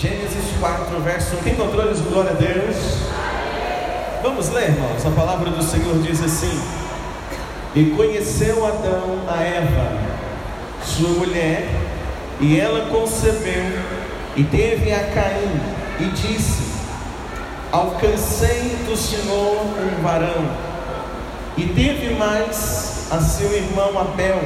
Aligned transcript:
Gênesis 0.00 0.56
4, 0.60 1.00
verso 1.00 1.34
1. 1.38 1.42
Quem 1.42 1.52
encontrou 1.54 1.88
diz 1.88 2.00
glória 2.00 2.30
a 2.30 2.34
Deus. 2.34 2.76
Vamos 4.22 4.48
ler, 4.50 4.70
irmãos. 4.70 5.04
A 5.04 5.10
palavra 5.10 5.50
do 5.50 5.60
Senhor 5.60 5.98
diz 6.02 6.22
assim: 6.22 6.56
E 7.74 7.86
conheceu 7.96 8.64
Adão 8.64 9.24
a 9.26 9.42
Eva, 9.42 9.98
sua 10.84 11.08
mulher, 11.08 11.66
e 12.40 12.60
ela 12.60 12.88
concebeu, 12.90 13.64
e 14.36 14.44
teve 14.44 14.92
a 14.92 15.00
Caim, 15.00 15.60
e 15.98 16.04
disse: 16.10 16.62
Alcancei 17.72 18.76
do 18.86 18.96
Senhor 18.96 19.60
um 19.64 20.00
varão. 20.00 20.48
E 21.56 21.66
teve 21.66 22.14
mais 22.14 23.08
a 23.10 23.18
seu 23.18 23.52
irmão 23.52 23.98
Abel, 23.98 24.40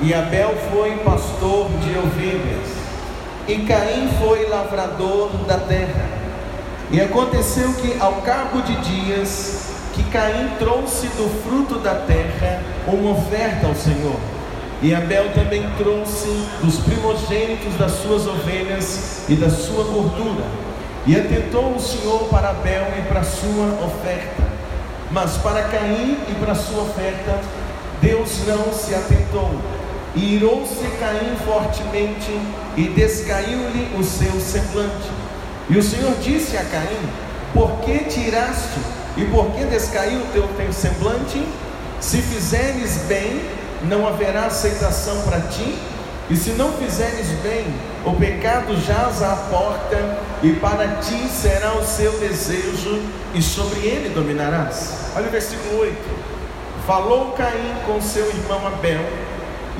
e 0.00 0.14
Abel 0.14 0.54
foi 0.72 0.96
pastor 1.04 1.68
de 1.82 1.98
ovelhas. 1.98 2.79
E 3.50 3.64
Caim 3.66 4.08
foi 4.20 4.48
lavrador 4.48 5.28
da 5.44 5.58
terra. 5.58 6.08
E 6.88 7.00
aconteceu 7.00 7.72
que, 7.72 7.98
ao 7.98 8.22
cabo 8.22 8.62
de 8.62 8.76
dias, 8.76 9.72
que 9.92 10.04
Caim 10.04 10.50
trouxe 10.56 11.08
do 11.08 11.28
fruto 11.42 11.80
da 11.80 11.96
terra 11.96 12.62
uma 12.86 13.10
oferta 13.10 13.66
ao 13.66 13.74
Senhor. 13.74 14.14
E 14.80 14.94
Abel 14.94 15.32
também 15.34 15.68
trouxe 15.76 16.28
dos 16.62 16.76
primogênitos 16.76 17.74
das 17.76 17.90
suas 17.90 18.24
ovelhas 18.24 19.24
e 19.28 19.34
da 19.34 19.50
sua 19.50 19.82
gordura. 19.82 20.44
E 21.04 21.16
atentou 21.16 21.74
o 21.74 21.80
Senhor 21.80 22.28
para 22.28 22.50
Abel 22.50 22.86
e 23.00 23.02
para 23.08 23.24
sua 23.24 23.84
oferta. 23.84 24.44
Mas 25.10 25.38
para 25.38 25.64
Caim 25.64 26.18
e 26.28 26.34
para 26.38 26.54
sua 26.54 26.84
oferta, 26.84 27.40
Deus 28.00 28.46
não 28.46 28.72
se 28.72 28.94
atentou. 28.94 29.50
E 30.14 30.34
irou-se 30.34 30.84
Caim 30.98 31.36
fortemente 31.44 32.40
e 32.76 32.88
descaiu-lhe 32.88 33.96
o 33.96 34.02
seu 34.02 34.40
semblante. 34.40 35.08
E 35.68 35.78
o 35.78 35.82
Senhor 35.82 36.12
disse 36.20 36.56
a 36.56 36.64
Caim: 36.64 37.08
Por 37.54 37.80
que 37.80 37.98
tiraste 38.04 38.80
e 39.16 39.24
por 39.26 39.50
que 39.52 39.64
descaiu 39.64 40.20
o 40.20 40.26
teu, 40.32 40.72
semblante? 40.72 41.46
Se 42.00 42.22
fizeres 42.22 42.96
bem, 43.08 43.40
não 43.84 44.06
haverá 44.06 44.46
aceitação 44.46 45.20
para 45.22 45.40
ti, 45.42 45.76
e 46.28 46.36
se 46.36 46.50
não 46.50 46.72
fizeres 46.72 47.28
bem, 47.42 47.66
o 48.04 48.14
pecado 48.14 48.74
jaz 48.80 49.22
à 49.22 49.36
porta, 49.50 50.18
e 50.42 50.52
para 50.54 50.88
ti 51.02 51.28
será 51.28 51.74
o 51.74 51.84
seu 51.84 52.12
desejo, 52.18 53.02
e 53.34 53.42
sobre 53.42 53.80
ele 53.80 54.08
dominarás. 54.14 54.92
Olha 55.14 55.28
o 55.28 55.30
versículo 55.30 55.80
8: 55.80 55.96
Falou 56.86 57.32
Caim 57.32 57.74
com 57.86 58.00
seu 58.00 58.28
irmão 58.28 58.66
Abel 58.66 59.04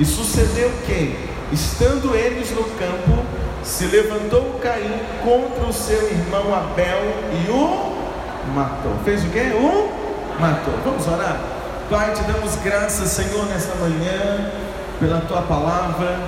e 0.01 0.05
sucedeu 0.05 0.71
que, 0.83 1.15
estando 1.51 2.15
eles 2.15 2.49
no 2.49 2.63
campo, 2.63 3.23
se 3.63 3.85
levantou 3.85 4.59
Caim 4.59 4.99
contra 5.23 5.63
o 5.67 5.71
seu 5.71 6.09
irmão 6.09 6.55
Abel 6.55 7.13
e 7.31 7.51
o 7.51 8.51
matou. 8.55 8.93
Fez 9.05 9.23
o 9.23 9.29
quê? 9.29 9.51
O 9.53 10.41
matou. 10.41 10.73
Vamos 10.83 11.07
orar? 11.07 11.39
Pai, 11.87 12.13
te 12.13 12.23
damos 12.23 12.55
graças, 12.63 13.09
Senhor, 13.09 13.45
nesta 13.45 13.75
manhã, 13.75 14.49
pela 14.99 15.21
tua 15.21 15.43
palavra, 15.43 16.19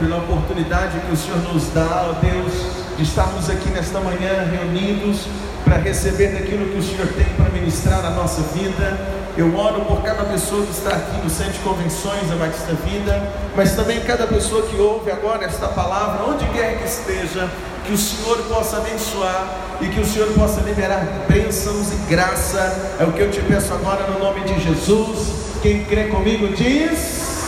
pela 0.00 0.16
oportunidade 0.16 0.98
que 0.98 1.12
o 1.12 1.16
Senhor 1.16 1.38
nos 1.52 1.68
dá, 1.68 2.08
ó 2.08 2.14
Deus, 2.14 2.52
de 2.52 2.79
estarmos 3.02 3.48
aqui 3.48 3.68
nesta 3.70 4.00
manhã 4.00 4.48
reunidos 4.50 5.26
para 5.64 5.76
receber 5.76 6.28
daquilo 6.28 6.68
que 6.70 6.78
o 6.78 6.82
Senhor 6.82 7.06
tem 7.08 7.26
para 7.36 7.48
ministrar 7.50 8.02
na 8.02 8.10
nossa 8.10 8.42
vida. 8.54 8.98
Eu 9.36 9.56
oro 9.56 9.84
por 9.84 10.02
cada 10.02 10.24
pessoa 10.24 10.64
que 10.66 10.72
está 10.72 10.90
aqui 10.90 11.16
no 11.22 11.30
Centro 11.30 11.52
de 11.52 11.58
Convenções 11.60 12.28
da 12.28 12.36
Batista 12.36 12.74
Vida, 12.84 13.32
mas 13.56 13.74
também 13.74 14.00
cada 14.00 14.26
pessoa 14.26 14.62
que 14.66 14.76
ouve 14.76 15.10
agora 15.10 15.44
esta 15.44 15.68
palavra, 15.68 16.24
onde 16.24 16.44
quer 16.46 16.78
que 16.78 16.86
esteja, 16.86 17.48
que 17.86 17.92
o 17.92 17.96
Senhor 17.96 18.38
possa 18.48 18.78
abençoar 18.78 19.46
e 19.80 19.86
que 19.88 20.00
o 20.00 20.04
Senhor 20.04 20.28
possa 20.34 20.60
liberar 20.60 21.06
bênçãos 21.28 21.92
e 21.92 21.96
graça. 22.10 22.96
É 22.98 23.04
o 23.04 23.12
que 23.12 23.20
eu 23.20 23.30
te 23.30 23.40
peço 23.40 23.72
agora 23.72 24.08
no 24.08 24.18
nome 24.18 24.40
de 24.40 24.60
Jesus. 24.60 25.28
Quem 25.62 25.84
crê 25.84 26.08
comigo 26.08 26.48
diz: 26.48 27.44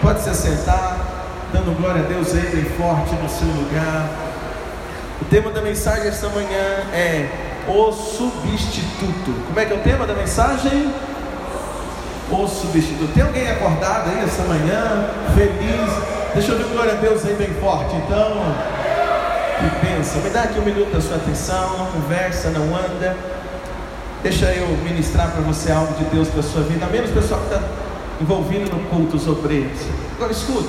pode 0.00 0.22
se 0.22 0.34
sentar, 0.34 1.50
dando 1.52 1.76
glória 1.76 2.02
a 2.02 2.04
Deus 2.06 2.32
aí 2.34 2.50
bem 2.52 2.64
forte 2.64 3.14
no 3.14 3.28
seu 3.28 3.48
lugar. 3.48 4.26
O 5.20 5.24
tema 5.24 5.50
da 5.50 5.62
mensagem 5.62 6.08
esta 6.08 6.28
manhã 6.28 6.84
é 6.92 7.28
o 7.68 7.90
substituto. 7.90 9.46
Como 9.46 9.58
é 9.58 9.64
que 9.64 9.72
é 9.72 9.76
o 9.76 9.80
tema 9.80 10.06
da 10.06 10.14
mensagem? 10.14 10.92
O 12.30 12.46
substituto. 12.46 13.12
Tem 13.14 13.22
alguém 13.22 13.50
acordado 13.50 14.10
aí 14.10 14.24
essa 14.24 14.42
manhã, 14.42 15.08
feliz? 15.34 16.16
Deixa 16.34 16.52
eu 16.52 16.58
ver 16.58 16.64
glória 16.64 16.92
a 16.92 16.96
Deus 16.96 17.24
aí 17.24 17.34
bem 17.34 17.54
forte. 17.54 17.96
Então, 17.96 18.54
que 19.58 19.86
pensa. 19.86 20.18
Me 20.18 20.30
dá 20.30 20.42
aqui 20.42 20.58
um 20.58 20.64
minuto 20.64 20.92
da 20.92 21.00
sua 21.00 21.16
atenção, 21.16 21.88
conversa, 21.92 22.50
não 22.50 22.76
anda. 22.76 23.16
Deixa 24.22 24.46
eu 24.52 24.68
ministrar 24.84 25.30
para 25.30 25.40
você 25.42 25.72
algo 25.72 25.94
de 25.94 26.04
Deus 26.06 26.28
para 26.28 26.40
a 26.40 26.42
sua 26.42 26.62
vida, 26.62 26.84
menos 26.86 27.10
o 27.10 27.14
pessoal 27.14 27.40
que 27.40 27.54
está 27.54 27.62
envolvido 28.20 28.70
no 28.70 28.84
culto 28.90 29.16
os 29.16 29.26
obreiros. 29.26 29.80
Agora 30.16 30.32
escuta. 30.32 30.68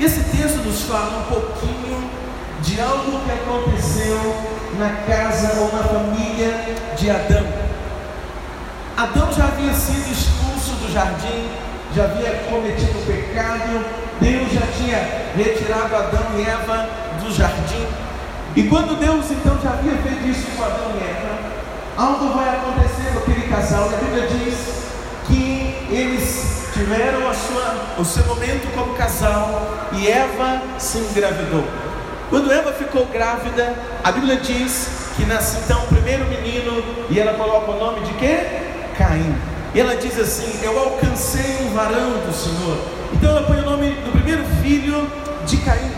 Esse 0.00 0.24
texto 0.36 0.56
nos 0.64 0.82
fala 0.82 1.20
um 1.20 1.32
pouquinho 1.32 2.10
de 2.62 2.80
algo 2.80 3.20
que 3.24 3.32
aconteceu 3.32 4.36
na 4.78 4.90
casa 5.06 5.60
ou 5.60 5.72
na 5.72 5.82
família 5.82 6.76
de 6.96 7.10
Adão. 7.10 7.46
Adão 8.96 9.32
já 9.32 9.44
havia 9.44 9.74
sido 9.74 10.12
expulso 10.12 10.72
do 10.80 10.92
jardim, 10.92 11.48
já 11.94 12.04
havia 12.04 12.30
cometido 12.48 13.04
pecado, 13.04 13.84
Deus 14.20 14.52
já 14.52 14.66
tinha 14.78 14.98
retirado 15.36 15.96
Adão 15.96 16.38
e 16.38 16.42
Eva 16.42 16.88
do 17.20 17.32
jardim. 17.32 17.86
E 18.54 18.62
quando 18.64 18.98
Deus 18.98 19.30
então 19.30 19.58
já 19.62 19.70
havia 19.70 19.96
feito 19.96 20.28
isso 20.28 20.46
com 20.56 20.62
Adão 20.62 20.92
e 20.94 21.02
Eva, 21.02 21.38
algo 21.96 22.34
vai 22.34 22.48
acontecer 22.56 23.12
com 23.12 23.18
aquele 23.18 23.48
casal. 23.48 23.88
A 23.88 23.96
Bíblia 23.96 24.28
diz 24.28 24.84
que 25.26 25.88
eles 25.90 26.68
tiveram 26.72 27.22
sua, 27.34 27.74
o 27.98 28.04
seu 28.04 28.24
momento 28.26 28.72
como 28.74 28.94
casal 28.94 29.88
e 29.92 30.08
Eva 30.08 30.62
se 30.78 30.98
engravidou. 30.98 31.64
Quando 32.32 32.50
Eva 32.50 32.72
ficou 32.72 33.04
grávida, 33.04 33.74
a 34.02 34.10
Bíblia 34.10 34.36
diz 34.36 34.88
que 35.14 35.26
nasce 35.26 35.58
então 35.58 35.84
o 35.84 35.86
primeiro 35.88 36.24
menino 36.24 36.82
e 37.10 37.20
ela 37.20 37.34
coloca 37.34 37.72
o 37.72 37.78
nome 37.78 38.00
de 38.06 38.14
quê? 38.14 38.46
Caim. 38.96 39.36
E 39.74 39.78
ela 39.78 39.96
diz 39.96 40.18
assim: 40.18 40.64
Eu 40.64 40.78
alcancei 40.78 41.58
um 41.60 41.74
varão 41.74 42.12
do 42.24 42.32
Senhor. 42.32 42.78
Então 43.12 43.36
ela 43.36 43.42
põe 43.42 43.58
o 43.58 43.66
nome 43.66 43.90
do 43.90 44.12
primeiro 44.12 44.42
filho 44.62 45.12
de 45.44 45.58
Caim. 45.58 45.92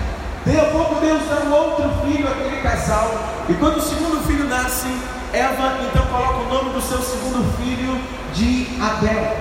Daí 0.45 0.59
a 0.59 0.65
pouco 0.65 0.97
Deus 0.97 1.23
dá 1.29 1.37
um 1.47 1.53
outro 1.53 1.89
filho 2.05 2.27
àquele 2.27 2.61
casal. 2.63 3.15
E 3.49 3.55
quando 3.55 3.77
o 3.77 3.81
segundo 3.81 4.27
filho 4.27 4.49
nasce, 4.49 4.89
Eva 5.33 5.79
então 5.89 6.05
coloca 6.07 6.39
o 6.39 6.49
nome 6.53 6.71
do 6.71 6.83
seu 6.83 6.99
segundo 6.99 7.45
filho 7.59 7.97
de 8.33 8.67
Abel. 8.83 9.37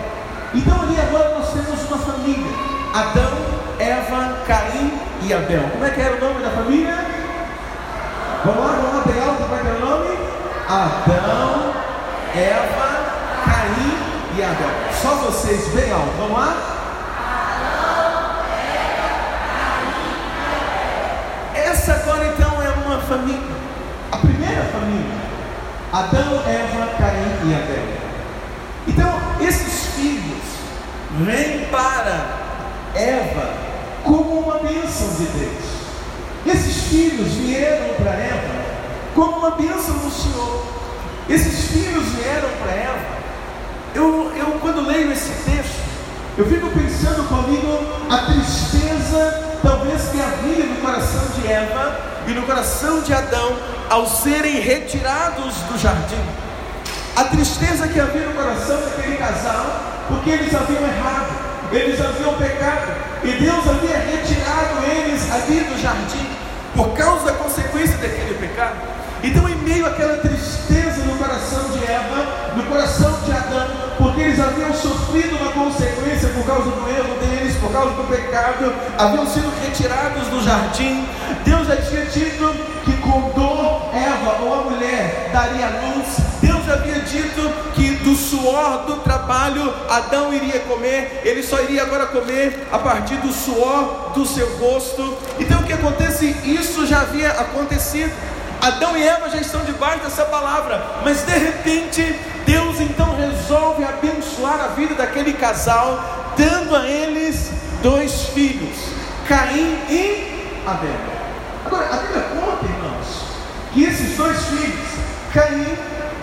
Então 0.53 0.79
ali 0.83 0.95
agora 1.01 1.39
nós 1.39 1.53
temos 1.53 1.89
uma 1.89 1.97
família: 1.97 2.51
Adão, 2.93 3.31
Eva, 3.79 4.37
Caim 4.45 5.12
e 5.23 5.33
Abel. 5.33 5.63
Como 5.71 5.85
é 5.85 5.89
que 5.89 6.01
era 6.01 6.15
o 6.15 6.19
nome 6.19 6.43
da 6.43 6.49
família? 6.49 6.95
Vamos 8.43 8.63
lá, 8.65 8.71
vamos 8.73 8.95
lá, 8.95 9.03
tem 9.03 9.13
como 9.13 9.55
é 9.55 9.59
que 9.59 9.67
era 9.67 9.77
o 9.77 9.89
nome? 9.89 10.17
Adão, 10.67 11.73
Eva, 12.35 13.05
Caim 13.45 14.37
e 14.37 14.43
Abel. 14.43 14.69
Só 15.01 15.15
vocês, 15.15 15.69
bem 15.69 15.91
alto, 15.91 16.11
vamos 16.17 16.37
lá? 16.37 16.57
Essa 21.55 21.93
agora 21.93 22.25
então 22.25 22.61
é 22.61 22.69
uma 22.85 22.99
família, 22.99 23.55
a 24.11 24.17
primeira 24.17 24.63
família. 24.65 25.23
Adão, 25.93 26.43
Eva, 26.45 26.89
Caim 26.97 27.49
e 27.49 27.55
Abel. 27.55 28.03
Então, 28.87 29.13
esses 29.39 29.93
filhos 29.95 30.43
vêm 31.11 31.65
para 31.67 32.25
Eva 32.95 33.62
como 34.03 34.39
uma 34.39 34.59
bênção 34.59 35.07
de 35.17 35.25
Deus. 35.25 35.73
Esses 36.45 36.83
filhos 36.83 37.27
vieram 37.33 37.95
para 37.95 38.11
Eva 38.11 38.63
como 39.15 39.37
uma 39.37 39.51
bênção 39.51 39.97
do 39.97 40.11
Senhor. 40.11 40.65
Esses 41.29 41.67
filhos 41.67 42.03
vieram 42.09 42.49
para 42.61 42.71
Eva. 42.73 43.23
Eu, 43.95 44.31
eu, 44.35 44.59
quando 44.59 44.85
leio 44.85 45.11
esse 45.11 45.31
texto, 45.43 45.81
eu 46.37 46.45
fico 46.45 46.67
pensando 46.67 47.27
comigo 47.29 47.79
a 48.09 48.17
tristeza, 48.25 49.59
talvez 49.61 50.09
que 50.09 50.19
havia 50.19 50.65
no 50.65 50.81
coração 50.81 51.21
de 51.35 51.51
Eva 51.51 51.99
e 52.27 52.31
no 52.31 52.41
coração 52.43 53.01
de 53.01 53.13
Adão 53.13 53.55
ao 53.89 54.07
serem 54.07 54.59
retirados 54.59 55.55
do 55.71 55.77
jardim. 55.77 56.21
A 57.15 57.25
tristeza 57.25 57.87
que 57.87 57.99
havia 57.99 58.27
no 58.27 58.33
coração 58.33 58.81
daquele 58.81 59.15
casal, 59.17 59.65
porque 60.07 60.31
eles 60.31 60.53
haviam 60.53 60.81
errado 60.81 61.42
eles 61.75 61.99
haviam 61.99 62.33
pecado 62.35 62.91
e 63.23 63.31
Deus 63.31 63.67
havia 63.67 63.97
retirado 63.97 64.85
eles 64.85 65.31
ali 65.31 65.59
do 65.61 65.81
jardim 65.81 66.27
por 66.75 66.89
causa 66.89 67.25
da 67.25 67.33
consequência 67.33 67.97
daquele 67.97 68.35
pecado. 68.39 68.77
Então, 69.23 69.47
em 69.47 69.55
meio 69.55 69.85
àquela 69.85 70.17
tristeza 70.17 71.03
no 71.05 71.17
coração 71.17 71.69
de 71.71 71.83
Eva, 71.85 72.53
no 72.57 72.63
coração 72.63 73.19
de 73.23 73.31
Adão, 73.31 73.67
por 73.97 74.13
porque 74.13 74.21
eles 74.27 74.39
haviam 74.39 74.71
sofrido 74.75 75.35
uma 75.37 75.51
consequência 75.53 76.29
por 76.29 76.45
causa 76.45 76.69
do 76.69 76.87
erro 76.87 77.17
deles, 77.19 77.55
por 77.55 77.71
causa 77.71 77.95
do 77.95 78.03
pecado, 78.07 78.71
haviam 78.95 79.25
sido 79.25 79.51
retirados 79.59 80.27
do 80.27 80.43
jardim. 80.43 81.03
Deus 81.43 81.67
já 81.67 81.77
tinha 81.77 82.05
dito 82.05 82.53
que 82.85 82.93
com 82.97 83.31
dor 83.31 83.89
Eva 83.91 84.43
ou 84.43 84.53
a 84.53 84.63
mulher 84.69 85.31
daria 85.33 85.67
luz. 85.81 86.17
Deus 86.39 86.69
havia 86.69 86.99
dito 86.99 87.49
que 87.73 87.82
suor 88.23 88.85
do 88.85 88.95
trabalho 88.97 89.73
Adão 89.89 90.33
iria 90.33 90.59
comer, 90.61 91.21
ele 91.23 91.43
só 91.43 91.61
iria 91.61 91.83
agora 91.83 92.05
comer 92.07 92.67
a 92.71 92.79
partir 92.79 93.15
do 93.17 93.31
suor 93.31 94.11
do 94.13 94.25
seu 94.25 94.57
rosto. 94.57 95.17
Então 95.39 95.59
o 95.59 95.63
que 95.63 95.73
acontece? 95.73 96.35
Isso 96.43 96.85
já 96.85 97.01
havia 97.01 97.29
acontecido. 97.31 98.11
Adão 98.61 98.95
e 98.95 99.05
Eva 99.05 99.29
já 99.29 99.41
estão 99.41 99.61
debaixo 99.65 100.03
dessa 100.05 100.23
palavra, 100.25 100.81
mas 101.03 101.23
de 101.23 101.37
repente 101.37 102.01
Deus 102.45 102.79
então 102.79 103.13
resolve 103.17 103.83
abençoar 103.83 104.59
a 104.61 104.67
vida 104.67 104.95
daquele 104.95 105.33
casal, 105.33 106.33
dando 106.37 106.75
a 106.75 106.87
eles 106.87 107.51
dois 107.81 108.27
filhos, 108.27 108.77
Caim 109.27 109.77
e 109.89 110.63
Abel. 110.65 110.89
Agora, 111.65 111.87
a 111.93 111.97
Bíblia 111.97 112.23
conta, 112.23 112.65
irmãos, 112.65 113.07
que 113.73 113.83
esses 113.83 114.15
dois 114.15 114.37
filhos, 114.45 114.87
Caim, 115.33 115.77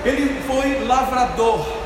ele 0.05 0.43
foi 0.46 0.82
lavrador. 0.87 1.80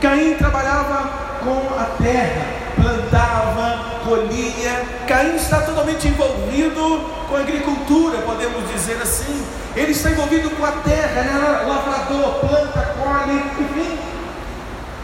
Caim 0.00 0.34
trabalhava 0.34 1.10
com 1.44 1.78
a 1.78 1.84
terra, 2.02 2.46
plantava, 2.74 4.00
colhia. 4.02 4.82
Caim 5.06 5.36
está 5.36 5.60
totalmente 5.60 6.08
envolvido 6.08 7.04
com 7.28 7.36
a 7.36 7.40
agricultura, 7.40 8.18
podemos 8.22 8.66
dizer 8.72 8.98
assim. 9.02 9.44
Ele 9.76 9.92
está 9.92 10.10
envolvido 10.10 10.48
com 10.50 10.64
a 10.64 10.72
terra, 10.72 11.20
era 11.20 11.66
lavrador, 11.66 12.40
planta, 12.40 12.94
colhe, 12.98 13.44
enfim. 13.60 13.98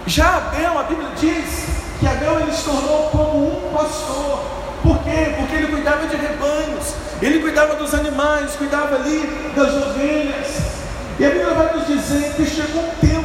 Já 0.06 0.38
Abel, 0.38 0.78
a 0.78 0.82
Bíblia 0.84 1.08
diz 1.20 1.66
que 2.00 2.06
Abel 2.06 2.40
ele 2.40 2.52
se 2.52 2.64
tornou 2.64 3.10
como 3.10 3.68
um 3.68 3.76
pastor. 3.76 4.44
Por 4.82 4.98
quê? 5.02 5.34
Porque 5.36 5.56
ele 5.56 5.66
cuidava 5.66 6.06
de 6.06 6.16
rebanhos, 6.16 6.94
ele 7.20 7.40
cuidava 7.40 7.74
dos 7.74 7.92
animais, 7.92 8.56
cuidava 8.56 8.94
ali 8.94 9.52
das 9.54 9.74
ovelhas. 9.74 10.76
E 11.18 11.24
a 11.24 11.30
Bíblia 11.30 11.54
vai 11.54 11.74
nos 11.74 11.86
dizer 11.86 12.32
que 12.34 12.46
chegou 12.46 12.82
um 12.82 12.90
tempo 13.00 13.15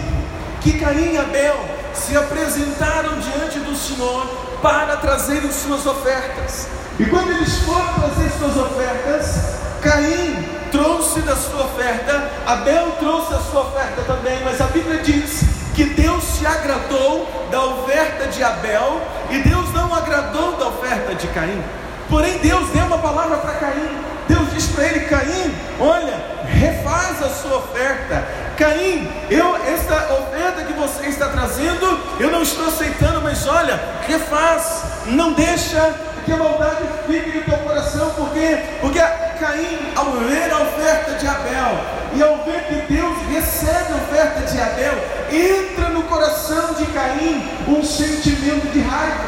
que 0.61 0.79
Caim 0.79 1.13
e 1.13 1.17
Abel 1.17 1.55
se 1.93 2.15
apresentaram 2.15 3.19
diante 3.19 3.59
do 3.59 3.75
Senhor 3.75 4.25
para 4.61 4.97
trazerem 4.97 5.51
suas 5.51 5.85
ofertas. 5.85 6.67
E 6.99 7.05
quando 7.05 7.31
eles 7.31 7.57
foram 7.59 7.93
trazer 7.93 8.29
suas 8.37 8.57
ofertas, 8.57 9.59
Caim 9.81 10.45
trouxe 10.71 11.19
da 11.21 11.35
sua 11.35 11.65
oferta, 11.65 12.29
Abel 12.45 12.91
trouxe 12.99 13.33
a 13.33 13.39
sua 13.39 13.61
oferta 13.61 14.03
também, 14.03 14.39
mas 14.43 14.61
a 14.61 14.65
Bíblia 14.65 14.99
diz 14.99 15.43
que 15.75 15.85
Deus 15.85 16.23
se 16.23 16.45
agradou 16.45 17.27
da 17.49 17.65
oferta 17.65 18.27
de 18.27 18.43
Abel 18.43 19.01
e 19.29 19.39
Deus 19.39 19.73
não 19.73 19.93
agradou 19.93 20.57
da 20.57 20.67
oferta 20.67 21.15
de 21.15 21.27
Caim. 21.27 21.63
Porém, 22.09 22.37
Deus 22.39 22.69
deu 22.69 22.85
uma 22.85 22.97
palavra 22.97 23.37
para 23.37 23.53
Caim. 23.53 23.89
Deus 24.27 24.51
diz 24.53 24.67
para 24.67 24.85
ele: 24.85 25.05
Caim, 25.05 25.55
olha, 25.79 26.21
refaz 26.45 27.23
a 27.23 27.29
sua 27.29 27.57
oferta. 27.57 28.23
Caim, 28.61 29.09
eu 29.31 29.55
essa 29.65 30.13
oferta 30.13 30.63
que 30.63 30.73
você 30.73 31.07
está 31.07 31.29
trazendo, 31.29 31.99
eu 32.19 32.29
não 32.29 32.43
estou 32.43 32.67
aceitando, 32.67 33.19
mas 33.19 33.47
olha, 33.47 33.81
refaz, 34.05 34.83
não 35.07 35.33
deixa 35.33 35.95
que 36.23 36.31
a 36.31 36.37
maldade 36.37 36.83
fique 37.07 37.39
no 37.39 37.43
teu 37.43 37.57
coração, 37.57 38.11
porque, 38.15 38.59
porque 38.79 38.99
Caim, 38.99 39.91
ao 39.95 40.11
ver 40.11 40.51
a 40.51 40.59
oferta 40.59 41.13
de 41.13 41.27
Abel, 41.27 41.71
e 42.13 42.21
ao 42.21 42.37
ver 42.43 42.61
que 42.67 42.93
Deus 42.93 43.17
recebe 43.31 43.93
a 43.93 43.95
oferta 43.95 44.41
de 44.41 44.61
Abel, 44.61 44.93
entra 45.31 45.89
no 45.89 46.03
coração 46.03 46.75
de 46.75 46.85
Caim 46.85 47.43
um 47.67 47.83
sentimento 47.83 48.71
de 48.71 48.81
raiva, 48.81 49.23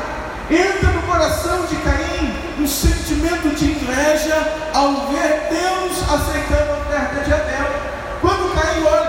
entra 0.51 0.89
no 0.91 1.01
coração 1.12 1.65
de 1.65 1.75
Caim 1.77 2.35
um 2.59 2.68
sentimento 2.68 3.50
de 3.56 3.65
inveja 3.65 4.35
ao 4.75 5.07
ver 5.07 5.47
Deus 5.50 6.03
aceitando 6.03 6.71
a 6.71 6.77
oferta 6.85 7.24
de 7.25 7.33
Abel. 7.33 7.94
Quando 8.21 8.56
Caim 8.56 8.83
olha 8.85 9.02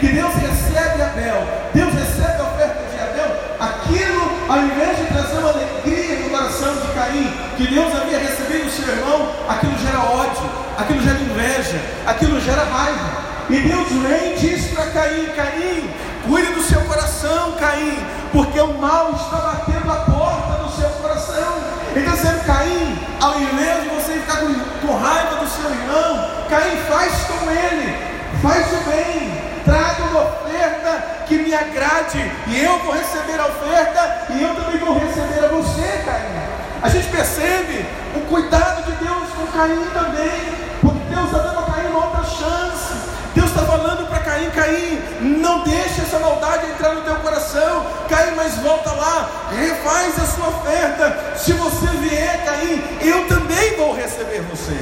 que 0.00 0.08
Deus 0.08 0.34
recebe 0.34 1.02
Abel, 1.02 1.46
Deus 1.74 1.94
recebe 1.94 2.40
a 2.40 2.44
oferta 2.44 2.82
de 2.90 3.00
Abel, 3.00 3.36
aquilo, 3.58 4.30
ao 4.48 4.58
invés 4.58 4.98
de 4.98 5.04
trazer 5.06 5.38
uma 5.38 5.50
alegria 5.50 6.18
no 6.20 6.30
coração 6.30 6.74
de 6.74 6.88
Caim, 6.94 7.32
que 7.56 7.66
Deus 7.66 7.94
havia 7.94 8.18
recebido 8.18 8.66
o 8.66 8.70
seu 8.70 8.88
irmão, 8.88 9.32
aquilo 9.48 9.78
gera 9.78 10.00
ódio, 10.00 10.50
aquilo 10.76 11.02
gera 11.02 11.18
inveja, 11.18 11.80
aquilo 12.06 12.40
gera 12.40 12.64
raiva. 12.64 13.26
E 13.48 13.60
Deus 13.60 13.88
vem 13.88 14.32
e 14.32 14.36
diz 14.38 14.66
para 14.72 14.86
Caim: 14.86 15.26
Caim, 15.36 15.90
cuide 16.26 16.52
do 16.52 16.62
seu 16.62 16.80
coração, 16.82 17.52
Caim, 17.52 17.96
porque 18.32 18.60
o 18.60 18.74
mal 18.74 19.12
está 19.12 19.36
batendo 19.36 19.90
a 19.90 19.96
porta 19.96 20.62
do 20.62 20.70
seu 20.72 20.88
coração. 20.90 21.54
Então, 21.94 22.12
dizendo, 22.12 22.44
Caim, 22.44 22.98
ao 23.20 23.40
invés 23.40 23.84
de 23.84 23.88
você 23.90 24.12
ficar 24.14 24.40
com, 24.40 24.52
com 24.86 24.98
raiva 24.98 25.36
do 25.36 25.48
seu 25.48 25.70
irmão, 25.70 26.28
Caim, 26.50 26.76
faz 26.88 27.12
com 27.28 27.50
ele, 27.50 27.96
faz 28.42 28.66
o 28.72 28.90
bem, 28.90 29.45
traga 29.66 30.04
uma 30.04 30.22
oferta 30.22 31.24
que 31.26 31.36
me 31.38 31.52
agrade, 31.52 32.32
e 32.46 32.62
eu 32.62 32.78
vou 32.78 32.94
receber 32.94 33.38
a 33.40 33.46
oferta, 33.46 34.26
e 34.30 34.42
eu 34.42 34.54
também 34.54 34.78
vou 34.78 34.96
receber 34.96 35.44
a 35.44 35.48
você, 35.48 36.02
Caim. 36.04 36.46
A 36.80 36.88
gente 36.88 37.08
percebe 37.08 37.84
o 38.14 38.20
cuidado 38.28 38.84
de 38.84 38.92
Deus 38.92 39.28
com 39.36 39.46
Caim 39.48 39.84
também, 39.92 40.54
porque 40.80 41.00
Deus 41.12 41.26
está 41.26 41.38
dando 41.38 41.58
a 41.58 41.62
Caim 41.72 41.88
uma 41.88 42.06
outra 42.06 42.22
chance. 42.22 42.94
Deus 43.34 43.48
está 43.48 43.62
falando 43.62 44.08
para 44.08 44.20
Caim, 44.20 44.50
Caim, 44.50 45.02
não 45.40 45.64
deixe 45.64 46.00
essa 46.00 46.20
maldade 46.20 46.70
entrar 46.70 46.94
no 46.94 47.00
teu 47.00 47.16
coração, 47.16 47.86
Caim, 48.08 48.36
mas 48.36 48.54
volta 48.58 48.92
lá, 48.92 49.28
refaz 49.50 50.16
a 50.22 50.26
sua 50.26 50.48
oferta. 50.48 51.34
Se 51.36 51.52
você 51.54 51.86
vier, 51.86 52.44
Caim, 52.44 52.84
eu 53.00 53.26
também 53.26 53.76
vou 53.76 53.96
receber 53.96 54.42
você. 54.42 54.78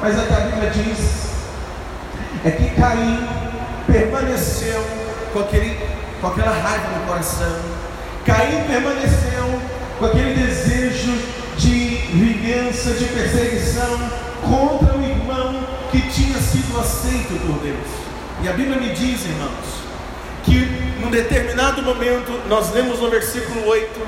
Mas 0.00 0.16
a 0.16 0.22
Bíblia 0.22 0.70
diz 0.70 1.30
é 2.44 2.50
que 2.52 2.70
Caim 2.80 3.49
permaneceu 3.90 4.84
com, 5.32 5.40
aquele, 5.40 5.78
com 6.20 6.26
aquela 6.28 6.52
raiva 6.52 6.98
no 6.98 7.06
coração. 7.06 7.56
Caim 8.24 8.64
permaneceu 8.66 9.60
com 9.98 10.06
aquele 10.06 10.34
desejo 10.34 11.12
de 11.56 11.96
vingança, 12.12 12.92
de 12.92 13.04
perseguição 13.06 13.98
contra 14.42 14.96
o 14.96 15.02
irmão 15.02 15.64
que 15.90 16.00
tinha 16.02 16.38
sido 16.38 16.78
aceito 16.78 17.38
por 17.46 17.60
Deus. 17.62 17.86
E 18.42 18.48
a 18.48 18.52
Bíblia 18.52 18.78
me 18.78 18.90
diz, 18.90 19.24
irmãos, 19.26 19.80
que 20.44 20.90
num 21.00 21.10
determinado 21.10 21.82
momento, 21.82 22.32
nós 22.48 22.72
lemos 22.72 23.00
no 23.00 23.10
versículo 23.10 23.66
8, 23.66 24.00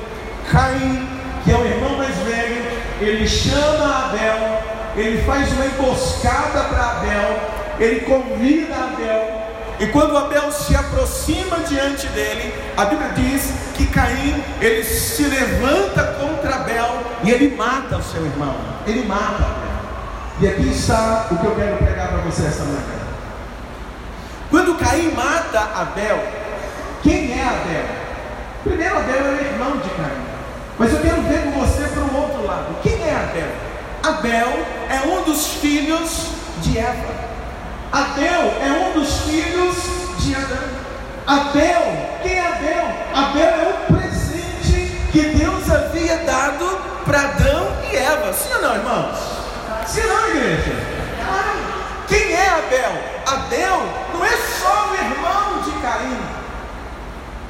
Caim, 0.50 1.08
que 1.44 1.50
é 1.50 1.56
o 1.56 1.66
irmão 1.66 1.96
mais 1.96 2.14
velho, 2.18 2.62
ele 3.00 3.26
chama 3.26 4.06
Abel, 4.06 4.62
ele 4.96 5.22
faz 5.22 5.50
uma 5.52 5.66
emboscada 5.66 6.64
para 6.64 6.90
Abel, 6.92 7.40
ele 7.80 8.00
convida 8.00 8.74
Abel, 8.74 9.31
e 9.82 9.86
quando 9.88 10.16
Abel 10.16 10.52
se 10.52 10.76
aproxima 10.76 11.58
diante 11.68 12.06
dele, 12.06 12.54
a 12.76 12.84
Bíblia 12.84 13.10
diz 13.16 13.52
que 13.74 13.84
Caim 13.86 14.40
ele 14.60 14.84
se 14.84 15.24
levanta 15.24 16.04
contra 16.20 16.54
Abel 16.54 17.02
e 17.24 17.30
ele 17.32 17.56
mata 17.56 17.96
o 17.96 18.02
seu 18.02 18.24
irmão. 18.24 18.54
Ele 18.86 19.04
mata 19.04 19.42
Abel. 19.42 19.72
E 20.40 20.46
aqui 20.46 20.68
está 20.68 21.26
o 21.32 21.36
que 21.36 21.44
eu 21.44 21.56
quero 21.56 21.78
pregar 21.78 22.10
para 22.10 22.18
você 22.18 22.46
essa 22.46 22.62
manhã. 22.62 22.78
Quando 24.50 24.78
Caim 24.78 25.10
mata 25.16 25.58
Abel, 25.74 26.28
quem 27.02 27.32
é 27.32 27.42
Abel? 27.42 27.84
Primeiro, 28.62 28.98
Abel 28.98 29.20
o 29.20 29.44
irmão 29.44 29.78
de 29.78 29.90
Caim. 29.90 30.22
Mas 30.78 30.92
eu 30.92 31.00
quero 31.00 31.22
ver 31.22 31.42
com 31.42 31.58
você 31.58 31.88
para 31.88 32.04
o 32.04 32.22
outro 32.22 32.46
lado. 32.46 32.76
Quem 32.84 33.02
é 33.02 33.16
Abel? 33.16 33.50
Abel 34.04 34.64
é 34.88 35.08
um 35.08 35.24
dos 35.24 35.44
filhos 35.54 36.28
de 36.60 36.78
Eva. 36.78 37.31
Abel 37.92 38.54
é 38.62 38.88
um 38.88 38.92
dos 38.98 39.18
filhos 39.20 39.76
de 40.18 40.34
Adão. 40.34 40.56
Abel, 41.26 42.18
quem 42.22 42.38
é 42.38 42.46
Abel? 42.46 42.86
Abel 43.14 43.44
é 43.44 43.68
um 43.68 43.94
presente 43.94 44.96
que 45.12 45.20
Deus 45.20 45.70
havia 45.70 46.16
dado 46.24 46.64
para 47.04 47.20
Adão 47.20 47.68
e 47.92 47.96
Eva. 47.96 48.32
Sim 48.32 48.54
ou 48.54 48.62
não, 48.62 48.74
irmãos? 48.76 49.18
Sim 49.86 50.00
ou 50.00 50.08
não, 50.08 50.28
igreja? 50.30 50.72
Quem 52.08 52.32
é 52.32 52.48
Abel? 52.48 52.92
Abel 53.26 53.82
não 54.14 54.24
é 54.24 54.36
só 54.38 54.88
o 54.90 54.94
irmão 54.94 55.62
de 55.62 55.72
Caim. 55.82 56.18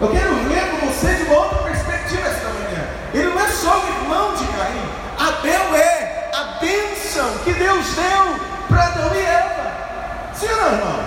Eu 0.00 0.08
quero 0.08 0.34
ver 0.48 0.70
com 0.72 0.86
você 0.88 1.14
de 1.14 1.22
uma 1.22 1.36
outra 1.36 1.58
perspectiva 1.58 2.28
esta 2.28 2.48
manhã. 2.48 2.84
Ele 3.14 3.30
não 3.32 3.40
é 3.40 3.48
só 3.48 3.78
o 3.78 3.86
irmão 3.86 4.34
de 4.34 4.44
Caim. 4.46 4.88
Abel 5.20 5.76
é 5.76 6.30
a 6.34 6.58
bênção 6.58 7.30
que 7.44 7.52
Deus 7.52 7.86
deu 7.94 8.40
para 8.68 8.86
Adão 8.86 9.14
e 9.14 9.20
Eva. 9.20 9.81
Não, 10.46 10.72
irmãos? 10.72 11.04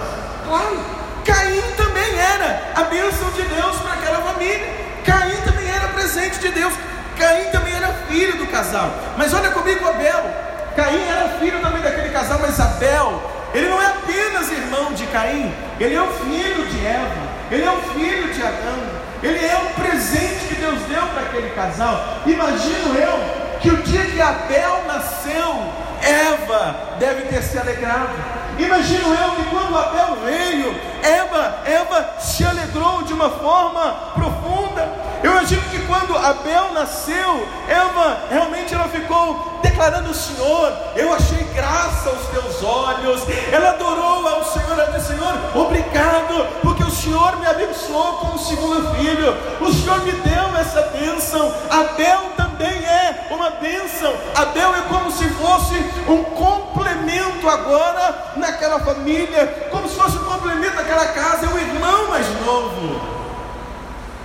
Claro. 0.47 0.79
Caim 1.25 1.61
também 1.75 2.19
era 2.19 2.71
a 2.75 2.83
bênção 2.83 3.29
de 3.31 3.41
Deus 3.43 3.75
para 3.77 3.93
aquela 3.93 4.21
família. 4.21 4.67
Caim 5.03 5.41
também 5.45 5.69
era 5.69 5.87
presente 5.89 6.39
de 6.39 6.49
Deus. 6.49 6.73
Caim 7.17 7.45
também 7.51 7.73
era 7.73 7.87
filho 8.07 8.37
do 8.37 8.47
casal. 8.47 8.91
Mas 9.17 9.33
olha 9.33 9.49
comigo, 9.51 9.87
Abel. 9.87 10.45
Caim 10.75 11.07
era 11.07 11.39
filho 11.39 11.61
também 11.61 11.81
daquele 11.81 12.09
casal, 12.09 12.37
mas 12.41 12.59
Abel, 12.59 13.21
ele 13.53 13.69
não 13.69 13.81
é 13.81 13.85
apenas 13.85 14.51
irmão 14.51 14.91
de 14.93 15.05
Caim, 15.07 15.53
ele 15.79 15.95
é 15.95 16.01
o 16.01 16.07
filho 16.07 16.67
de 16.67 16.85
Eva, 16.85 17.15
ele 17.49 17.63
é 17.63 17.71
o 17.71 17.81
filho 17.93 18.33
de 18.33 18.41
Adão, 18.41 18.83
ele 19.23 19.45
é 19.45 19.57
um 19.57 19.81
presente 19.81 20.47
que 20.49 20.55
Deus 20.55 20.81
deu 20.81 21.01
para 21.07 21.21
aquele 21.21 21.49
casal. 21.51 22.19
Imagino 22.25 22.93
eu 22.93 23.45
que 23.61 23.69
o 23.69 23.77
dia 23.83 24.03
que 24.03 24.21
Abel 24.21 24.83
nasceu, 24.85 25.73
Eva 26.01 26.75
deve 26.99 27.21
ter 27.23 27.41
se 27.41 27.57
alegrado. 27.57 28.34
Imagino 28.57 29.13
eu 29.13 29.31
que 29.31 29.49
quando 29.49 29.77
Abel 29.77 30.17
veio, 30.23 30.79
Eva, 31.03 31.59
Eva 31.65 32.15
se 32.19 32.43
alegrou 32.45 33.03
de 33.03 33.13
uma 33.13 33.29
forma 33.29 33.91
profunda. 34.13 34.87
Eu 35.23 35.31
imagino 35.31 35.61
que 35.63 35.79
quando 35.85 36.17
Abel 36.17 36.71
nasceu, 36.73 37.47
Eva 37.67 38.19
realmente 38.29 38.73
ela 38.73 38.87
ficou 38.87 39.59
declarando 39.61 40.13
Senhor, 40.13 40.71
eu 40.95 41.13
achei 41.13 41.43
graça 41.53 42.09
aos 42.09 42.27
teus 42.27 42.63
olhos. 42.63 43.21
Ela 43.51 43.71
adorou 43.71 44.27
ao 44.27 44.43
Senhor, 44.45 44.71
ela 44.71 44.91
disse, 44.91 45.07
Senhor, 45.07 45.35
obrigado, 45.53 46.47
porque 46.61 46.83
o 46.83 46.91
Senhor 46.91 47.35
me 47.37 47.45
abençoou 47.45 48.13
com 48.19 48.35
o 48.35 48.39
segundo 48.39 48.95
filho. 48.95 49.35
O 49.59 49.73
Senhor 49.73 49.99
me 50.03 50.11
deu 50.11 50.57
essa 50.57 50.81
bênção. 50.97 51.53
Abel 51.69 52.34
também 52.55 52.85
é 52.85 53.27
uma 53.29 53.51
bênção. 53.51 54.13
Abel 54.33 54.75
é 54.75 54.81
como 54.81 55.11
se 55.11 55.27
fosse 55.29 55.75
um 56.07 56.23
complemento 56.23 57.47
agora 57.47 58.33
naquela 58.37 58.79
família, 58.79 59.67
como 59.69 59.87
se 59.87 59.95
fosse 59.95 60.17
um 60.17 60.23
complemento 60.23 60.75
daquela 60.75 61.05
casa, 61.07 61.45
é 61.45 61.49
o 61.49 61.59
irmão 61.59 62.09
mais 62.09 62.27
novo. 62.45 63.01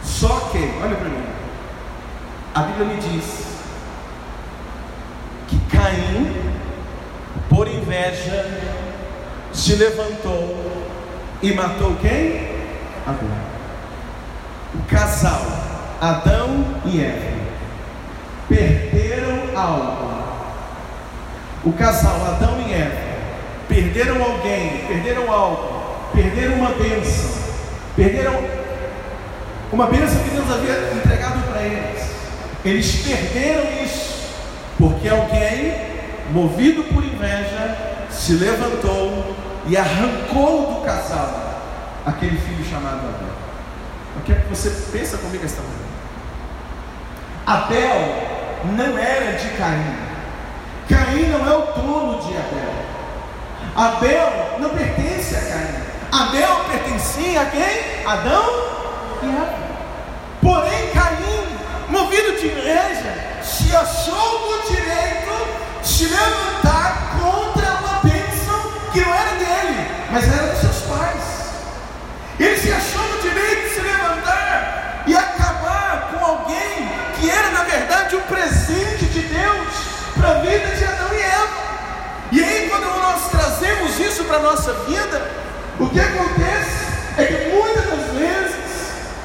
Só 0.03 0.49
que, 0.53 0.59
olha 0.83 0.97
para 0.97 1.09
mim, 1.09 1.25
a 2.55 2.63
Bíblia 2.63 2.87
me 2.87 2.97
diz 3.01 3.47
que 5.49 5.59
Caim, 5.77 6.53
por 7.49 7.67
inveja, 7.67 8.47
se 9.53 9.75
levantou 9.75 10.85
e 11.43 11.53
matou 11.53 11.97
quem? 11.97 12.49
Abel. 13.07 13.29
O 14.73 14.83
casal, 14.85 15.43
Adão 16.01 16.65
e 16.85 17.01
Eva, 17.03 17.40
perderam 18.51 19.57
algo. 19.57 20.11
O 21.65 21.73
casal, 21.73 22.17
Adão 22.27 22.61
e 22.67 22.73
Eva, 22.73 22.97
perderam 23.69 24.21
alguém, 24.23 24.87
perderam 24.89 25.33
algo, 25.33 25.83
perderam 26.13 26.57
uma 26.57 26.71
bênção, 26.71 27.31
perderam 27.95 28.43
uma 29.73 29.87
bênção 29.87 30.23
que 30.25 30.31
Deus 30.31 30.51
havia 30.51 30.93
entregado 30.97 31.49
para 31.53 31.63
eles. 31.63 32.11
Eles 32.65 32.97
perderam 32.97 33.85
isso, 33.85 34.35
porque 34.77 35.09
alguém, 35.09 35.75
movido 36.33 36.83
por 36.85 37.05
inveja, 37.05 37.77
se 38.11 38.33
levantou 38.33 39.37
e 39.67 39.77
arrancou 39.77 40.75
do 40.75 40.81
casal 40.85 41.63
aquele 42.05 42.37
filho 42.39 42.65
chamado 42.65 42.99
Abel. 42.99 43.31
Eu 44.17 44.23
quero 44.27 44.41
que 44.41 44.49
você 44.49 44.71
pensa 44.91 45.19
comigo 45.19 45.45
esta 45.45 45.63
manhã. 45.63 45.91
Abel 47.47 48.30
não 48.65 48.99
era 48.99 49.33
de 49.39 49.49
Caim. 49.57 49.97
Caim 50.89 51.29
não 51.31 51.47
é 51.47 51.57
o 51.57 51.63
dono 51.73 52.21
de 52.21 52.37
Abel. 52.37 52.91
Abel 53.77 54.59
não 54.59 54.71
pertence 54.71 55.37
a 55.37 55.41
Caim. 55.41 55.91
Abel 56.13 56.65
pertencia 56.71 57.41
a 57.41 57.47
quem? 57.47 58.07
Adão 58.07 58.45
e 59.23 59.27
Eva. 59.27 59.71
Porém, 60.43 60.91
Caim, 60.93 61.47
movido 61.89 62.33
de 62.39 62.49
inveja, 62.49 63.41
se 63.43 63.75
achou 63.75 64.51
no 64.51 64.69
direito 64.69 65.21
de 65.83 66.09
levantar 66.09 67.19
contra 67.21 67.71
uma 67.75 68.01
bênção 68.03 68.73
que 68.93 69.01
não 69.01 69.15
era 69.15 69.31
dele, 69.37 69.87
mas 70.11 70.27
era 70.27 70.49
dos 70.49 70.61
seus 70.61 70.83
pais. 70.83 71.23
Ele 72.39 72.57
se 72.57 72.73
achou 72.73 73.03
no 73.03 73.23
direito 73.23 73.69
de 73.69 73.75
se 73.75 73.81
levantar 73.81 75.05
e 75.07 75.15
acabar 75.15 76.11
com 76.13 76.25
alguém 76.25 76.89
que 77.19 77.31
era, 77.31 77.51
na 77.51 77.63
verdade, 77.63 78.17
um 78.17 78.20
presente 78.31 79.07
de 79.07 79.21
Deus 79.23 79.69
para 80.15 80.31
a 80.31 80.35
vida 80.41 80.69
de 80.77 80.85
Adão 80.85 81.13
e 81.13 81.21
Eva. 81.21 81.71
E 82.33 82.45
aí, 82.45 82.69
quando 82.71 82.87
nós 82.87 83.29
trazemos 83.31 83.99
isso 83.99 84.25
para 84.25 84.37
a 84.37 84.43
nossa 84.43 84.73
vida, 84.85 85.31
o 85.79 85.89
que 85.89 85.99
acontece 85.99 86.87
é 87.19 87.25
que 87.25 87.49
muitas 87.51 87.85
das 87.85 88.15
vezes, 88.17 88.57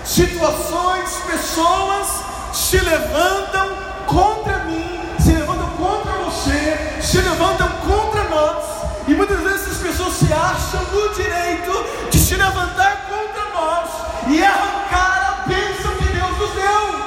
situações, 0.04 1.10
pessoas 1.28 2.08
se 2.52 2.78
levantam 2.80 3.70
contra 4.08 4.60
mim, 4.66 5.00
se 5.20 5.32
levantam 5.34 5.70
contra 5.72 6.12
você, 6.14 6.78
se 7.02 7.18
levantam 7.18 7.70
contra 7.88 8.24
nós, 8.24 8.64
e 9.08 9.14
muitas 9.14 9.40
vezes 9.40 9.72
as 9.72 9.78
pessoas 9.78 10.14
se 10.14 10.34
acham 10.34 10.82
no 10.92 11.14
direito 11.14 11.86
de 12.10 12.18
se 12.18 12.36
levantar 12.36 13.06
contra 13.08 13.44
nós 13.54 13.90
e 14.28 14.44
arrancar 14.44 15.44
a 15.44 15.48
bênção 15.48 15.96
que 15.96 16.06
Deus 16.06 16.38
nos 16.40 16.52
deu. 16.52 17.06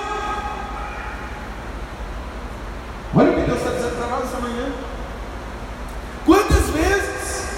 Olha 3.14 3.30
o 3.32 3.34
que 3.34 3.40
Deus 3.40 3.58
está 3.58 3.70
dizendo 3.70 3.96
para 3.96 4.06
nós 4.06 4.24
essa 4.24 4.40
manhã. 4.40 4.72
Quantas 6.24 6.70
vezes 6.70 7.48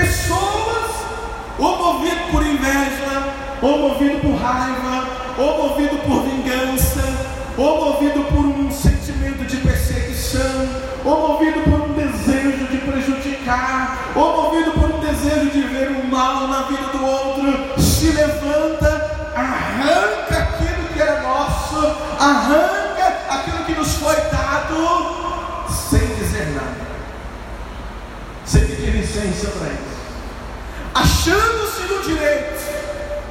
pessoas, 0.00 0.90
ou 1.58 1.76
movido 1.76 2.20
por 2.30 2.46
inveja, 2.46 3.34
ou 3.60 3.78
movido 3.78 4.18
por 4.20 4.34
raiva, 4.36 5.06
ou 5.38 5.68
movido 5.68 5.98
por 5.98 6.22
vingança, 6.22 7.04
ou 7.58 7.84
movido 7.84 8.24
por 8.24 8.46
um 8.46 8.70
sentimento 8.70 9.44
de 9.44 9.58
perseguição, 9.58 10.68
ou 11.04 11.28
movido 11.28 11.59
achando-se 31.20 31.82
no 31.82 32.02
direito, 32.02 32.64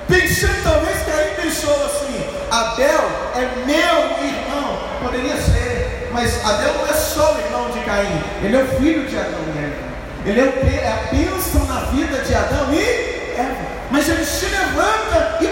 pensando 0.07 0.63
talvez 0.63 1.01
que 1.01 1.11
aí 1.11 1.33
pensou 1.41 1.73
assim: 1.85 2.23
Abel 2.51 3.09
é 3.35 3.65
meu 3.65 4.27
irmão, 4.27 4.77
poderia 5.01 5.35
ser, 5.37 6.09
mas 6.13 6.45
Abel 6.45 6.73
não 6.75 6.87
é 6.87 6.93
só 6.93 7.33
o 7.33 7.39
irmão 7.39 7.71
de 7.71 7.79
Caim, 7.79 8.23
ele 8.43 8.57
é 8.57 8.61
o 8.61 8.67
filho 8.79 9.07
de 9.07 9.17
Adão 9.17 9.39
e 9.55 9.57
Eva, 9.57 9.75
ele 10.23 10.39
é, 10.39 10.43
o, 10.43 10.83
é 10.83 10.87
a 10.87 11.11
bênção 11.11 11.65
na 11.65 11.79
vida 11.91 12.19
de 12.19 12.35
Adão 12.35 12.71
e 12.71 13.33
Eva, 13.35 13.55
mas 13.89 14.07
ele 14.07 14.23
se 14.23 14.45
levanta 14.45 15.37
e 15.41 15.47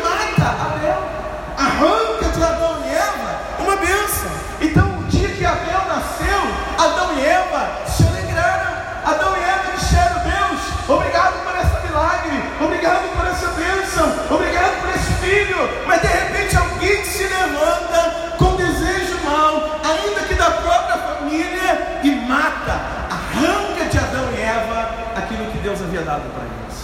Deus 25.67 25.81
havia 25.81 26.01
dado 26.01 26.31
para 26.33 26.43
eles. 26.43 26.77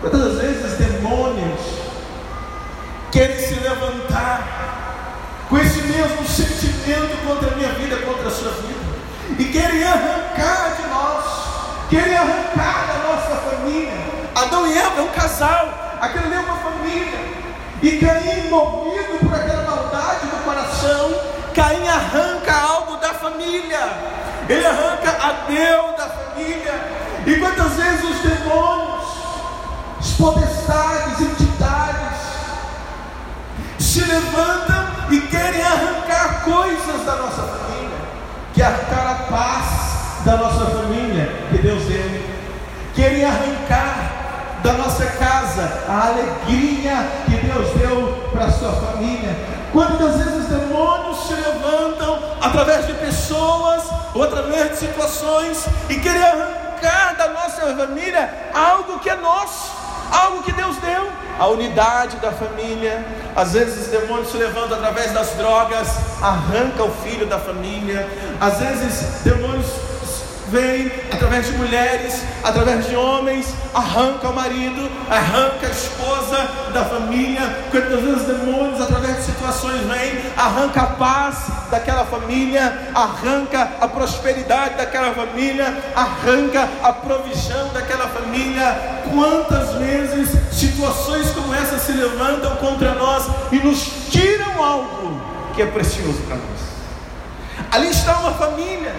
Quantas 0.00 0.40
vezes 0.40 0.78
demônios 0.78 1.60
querem 3.12 3.38
se 3.38 3.54
levantar 3.60 5.16
com 5.50 5.58
esse 5.58 5.82
mesmo 5.82 6.26
sentimento 6.26 7.26
contra 7.26 7.52
a 7.52 7.56
minha 7.56 7.68
vida, 7.74 7.96
contra 7.98 8.28
a 8.28 8.30
sua 8.30 8.52
vida? 8.52 8.84
e 9.38 9.44
querem 9.46 9.82
arrancar 9.82 10.76
de 10.76 10.88
nós, 10.88 11.24
querem 11.90 12.16
arrancar 12.16 12.86
da 12.86 13.08
nossa 13.08 13.36
família. 13.36 13.92
Adão 14.34 14.66
e 14.66 14.78
Eva 14.78 15.00
é 15.00 15.02
um 15.02 15.08
casal, 15.08 15.98
aquilo 16.00 16.24
ali 16.24 16.34
é 16.34 16.40
uma 16.40 16.56
família. 16.56 17.18
E 17.82 17.98
Caim, 17.98 18.48
movido 18.48 19.18
por 19.18 19.34
aquela 19.34 19.62
maldade 19.62 20.26
do 20.26 20.44
coração, 20.44 21.14
Caim 21.54 21.86
arranca 21.88 22.54
algo 22.54 22.96
da 22.96 23.12
família, 23.14 23.88
ele 24.48 24.66
arranca 24.66 25.10
a 25.10 25.32
Deus 25.48 25.96
da 25.96 26.08
família. 26.08 27.04
E 27.26 27.36
quantas 27.36 27.72
vezes 27.72 28.04
os 28.04 28.20
demônios, 28.20 29.04
os 29.98 30.12
potestades, 30.12 31.20
entidades, 31.20 32.18
se 33.78 34.04
levantam 34.04 34.86
e 35.10 35.20
querem 35.20 35.62
arrancar 35.62 36.42
coisas 36.44 37.06
da 37.06 37.16
nossa 37.16 37.42
família 37.42 37.64
que 38.52 38.62
arrancar 38.62 39.10
a 39.10 39.14
paz 39.30 40.24
da 40.24 40.36
nossa 40.36 40.66
família 40.66 41.28
que 41.50 41.58
Deus 41.58 41.82
deu, 41.84 42.22
querem 42.94 43.24
arrancar 43.24 44.60
da 44.62 44.72
nossa 44.74 45.04
casa 45.06 45.84
a 45.88 46.08
alegria 46.08 47.06
que 47.26 47.36
Deus 47.46 47.70
deu 47.74 48.30
para 48.32 48.46
a 48.46 48.52
sua 48.52 48.72
família. 48.72 49.36
Quantas 49.72 50.16
vezes 50.16 50.44
os 50.44 50.46
demônios 50.46 51.26
se 51.26 51.34
levantam 51.34 52.18
através 52.40 52.86
de 52.86 52.94
pessoas 52.94 53.82
ou 54.14 54.22
através 54.22 54.70
de 54.70 54.76
situações 54.76 55.66
e 55.90 55.96
querem 55.96 56.22
arrancar 56.22 56.63
da 57.16 57.28
nossa 57.28 57.74
família 57.74 58.32
algo 58.52 58.98
que 58.98 59.08
é 59.08 59.16
nosso, 59.16 59.72
algo 60.10 60.42
que 60.42 60.52
Deus 60.52 60.76
deu, 60.78 61.10
a 61.38 61.46
unidade 61.48 62.16
da 62.18 62.30
família. 62.32 63.04
Às 63.34 63.52
vezes 63.52 63.86
os 63.86 63.88
demônios 63.88 64.30
se 64.30 64.36
levantam 64.36 64.76
através 64.76 65.12
das 65.12 65.30
drogas, 65.30 65.88
arranca 66.22 66.84
o 66.84 66.90
filho 67.02 67.26
da 67.26 67.38
família. 67.38 68.08
Às 68.40 68.58
vezes 68.58 69.22
demônios 69.22 69.66
vem 70.48 70.90
através 71.12 71.46
de 71.46 71.52
mulheres, 71.52 72.22
através 72.42 72.86
de 72.86 72.96
homens, 72.96 73.46
arranca 73.72 74.28
o 74.28 74.34
marido, 74.34 74.90
arranca 75.10 75.66
a 75.66 75.70
esposa 75.70 76.48
da 76.72 76.84
família. 76.84 77.40
Quantas 77.70 78.00
vezes 78.00 78.22
demônios, 78.26 78.80
através 78.80 79.16
de 79.16 79.22
situações, 79.24 79.80
vêm, 79.82 80.22
arranca 80.36 80.82
a 80.82 80.86
paz 80.86 81.36
daquela 81.70 82.04
família, 82.04 82.90
arranca 82.94 83.70
a 83.80 83.88
prosperidade 83.88 84.76
daquela 84.76 85.14
família, 85.14 85.76
arranca 85.94 86.68
a 86.82 86.92
provisão 86.92 87.68
daquela 87.72 88.08
família. 88.08 89.02
Quantas 89.10 89.74
vezes 89.74 90.30
situações 90.52 91.30
como 91.30 91.54
essa 91.54 91.78
se 91.78 91.92
levantam 91.92 92.56
contra 92.56 92.94
nós 92.94 93.26
e 93.52 93.56
nos 93.56 93.82
tiram 94.10 94.62
algo 94.62 95.20
que 95.54 95.62
é 95.62 95.66
precioso 95.66 96.20
para 96.26 96.36
nós. 96.36 96.64
Ali 97.70 97.88
está 97.88 98.18
uma 98.18 98.32
família 98.32 98.92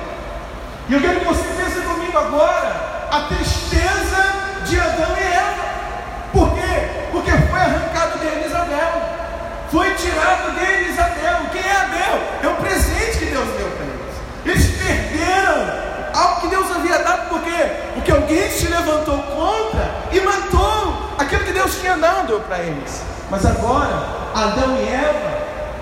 e 0.88 0.94
eu 0.94 1.02
quero 1.02 1.20
que 1.20 1.26
você 1.26 1.44
pense 1.44 1.82
comigo 1.82 2.18
agora 2.18 3.08
a 3.12 3.22
tristeza 3.22 4.36
de 4.66 4.80
Adão 4.80 5.16
e 5.18 5.24
Eva. 5.24 5.66
Por 6.32 6.54
quê? 6.54 7.08
Porque 7.12 7.32
foi 7.32 7.60
arrancado 7.60 8.20
deles 8.20 8.54
Abel. 8.54 9.02
Foi 9.72 9.94
tirado 9.96 10.52
deles 10.52 11.00
Abel. 11.00 11.50
Quem 11.52 11.62
é 11.62 11.76
Abel? 11.76 12.20
É 12.44 12.48
um 12.48 12.56
presente 12.56 13.18
que 13.20 13.26
Deus 13.26 13.48
deu 13.58 13.70
para 13.70 13.86
eles. 13.86 14.16
Eles 14.46 14.66
perderam 14.78 15.86
algo 16.14 16.42
que 16.42 16.48
Deus 16.48 16.72
havia 16.72 17.00
dado, 17.00 17.30
por 17.30 17.42
quê? 17.42 17.72
Porque 17.94 18.12
alguém 18.12 18.50
se 18.50 18.68
levantou 18.68 19.18
contra 19.18 19.92
e 20.12 20.20
matou 20.22 21.16
aquilo 21.18 21.44
que 21.44 21.52
Deus 21.52 21.80
tinha 21.80 21.98
dado 21.98 22.42
para 22.48 22.60
eles. 22.60 23.02
Mas 23.30 23.46
agora, 23.46 24.04
Adão 24.34 24.78
e 24.78 24.88
Eva 24.88 25.38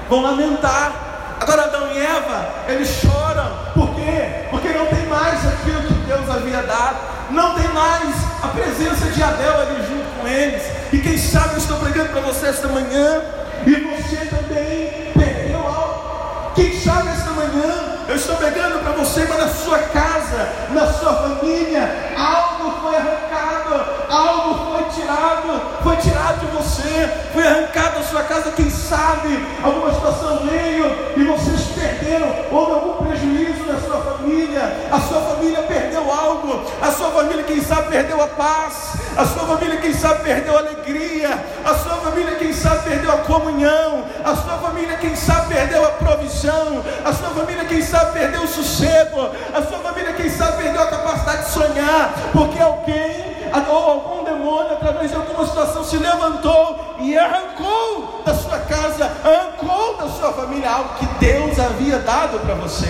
vão 0.09 0.21
lamentar. 0.21 0.91
Agora, 1.39 1.63
Adão 1.63 1.91
e 1.91 1.99
Eva, 1.99 2.47
eles 2.67 2.87
choram. 2.89 3.51
Por 3.73 3.93
quê? 3.95 4.47
Porque 4.49 4.69
não 4.69 4.85
tem 4.85 5.05
mais 5.07 5.45
aquilo 5.45 5.81
que 5.81 5.93
Deus 6.05 6.29
havia 6.53 6.61
dado. 6.63 6.97
Não 7.31 7.55
tem 7.55 7.67
mais 7.69 8.15
a 8.43 8.47
presença 8.49 9.07
de 9.07 9.23
Abel 9.23 9.61
ali 9.61 9.75
junto 9.87 10.21
com 10.21 10.27
eles. 10.27 10.61
E 10.91 10.99
quem 10.99 11.17
sabe 11.17 11.53
eu 11.53 11.57
estou 11.57 11.77
pregando 11.77 12.09
para 12.09 12.21
você 12.21 12.47
esta 12.47 12.67
manhã. 12.67 13.21
E 13.65 13.71
você 13.71 14.17
também 14.25 15.11
perdeu 15.13 15.59
algo. 15.59 16.51
Quem 16.53 16.79
sabe 16.79 17.09
esta 17.09 17.31
manhã 17.31 17.93
eu 18.07 18.15
estou 18.15 18.35
pregando 18.35 18.79
para 18.79 18.91
você, 18.91 19.25
mas 19.27 19.37
na 19.39 19.47
sua 19.47 19.79
casa, 19.79 20.49
na 20.69 20.93
sua 20.93 21.13
família, 21.13 22.13
algo 22.15 22.81
foi 22.81 22.95
arrancado, 22.95 23.85
algo 24.09 24.71
foi 24.71 24.83
tirado, 24.89 25.61
foi 25.81 25.95
tirado 25.97 26.39
de 26.41 26.45
você, 26.57 27.09
foi 27.33 27.47
arrancado 27.47 27.99
da 27.99 28.05
sua 28.05 28.23
casa. 28.23 28.51
Quem 28.51 28.69
sabe 28.69 29.43
alguma 29.63 29.93
situação 29.93 30.45
veio 30.45 30.85
e 31.15 31.23
vocês 31.23 31.62
perderam, 31.83 32.33
houve 32.51 32.71
algum 32.71 33.05
prejuízo 33.05 33.65
na 33.65 33.79
sua 33.79 34.01
família, 34.01 34.61
a 34.91 34.99
sua 35.01 35.21
família 35.21 35.61
perdeu 35.63 36.11
algo, 36.11 36.63
a 36.81 36.91
sua 36.91 37.09
família, 37.11 37.43
quem 37.43 37.61
sabe, 37.61 37.89
perdeu 37.89 38.21
a 38.21 38.27
paz, 38.27 38.93
a 39.17 39.25
sua 39.25 39.45
família, 39.45 39.77
quem 39.77 39.93
sabe, 39.93 40.23
perdeu 40.23 40.55
a 40.55 40.59
alegria, 40.59 41.43
a 41.65 41.73
sua 41.75 41.95
família, 41.97 42.35
quem 42.35 42.53
sabe, 42.53 42.89
perdeu 42.89 43.11
a 43.11 43.17
comunhão, 43.17 44.05
a 44.23 44.35
sua 44.35 44.57
família, 44.59 44.97
quem 44.97 45.15
sabe, 45.15 45.53
perdeu 45.53 45.85
a 45.85 45.89
provisão, 45.89 46.83
a 47.03 47.13
sua 47.13 47.29
família, 47.29 47.65
quem 47.65 47.81
sabe, 47.81 48.19
perdeu 48.19 48.43
o 48.43 48.47
sossego, 48.47 49.29
a 49.53 49.61
sua 49.61 49.79
família, 49.79 50.13
quem 50.13 50.29
sabe, 50.29 50.63
perdeu 50.63 50.81
a 50.81 50.87
capacidade 50.87 51.43
de 51.43 51.49
sonhar, 51.51 52.13
porque 52.31 52.61
alguém 52.61 53.33
ou 53.69 53.91
algum 53.91 54.22
demônio, 54.53 54.73
através 54.73 55.09
de 55.09 55.17
alguma 55.17 55.45
situação, 55.45 55.83
se 55.83 55.97
levantou 55.97 56.95
e 56.99 57.17
arrancou 57.17 58.21
da 58.23 58.33
sua 58.33 58.59
casa, 58.59 59.11
arrancou 59.23 59.97
da 59.97 60.07
sua 60.09 60.31
família 60.33 60.69
algo 60.69 60.89
que 60.99 61.05
Deus 61.19 61.59
havia 61.59 61.99
dado 61.99 62.39
para 62.39 62.53
você. 62.55 62.87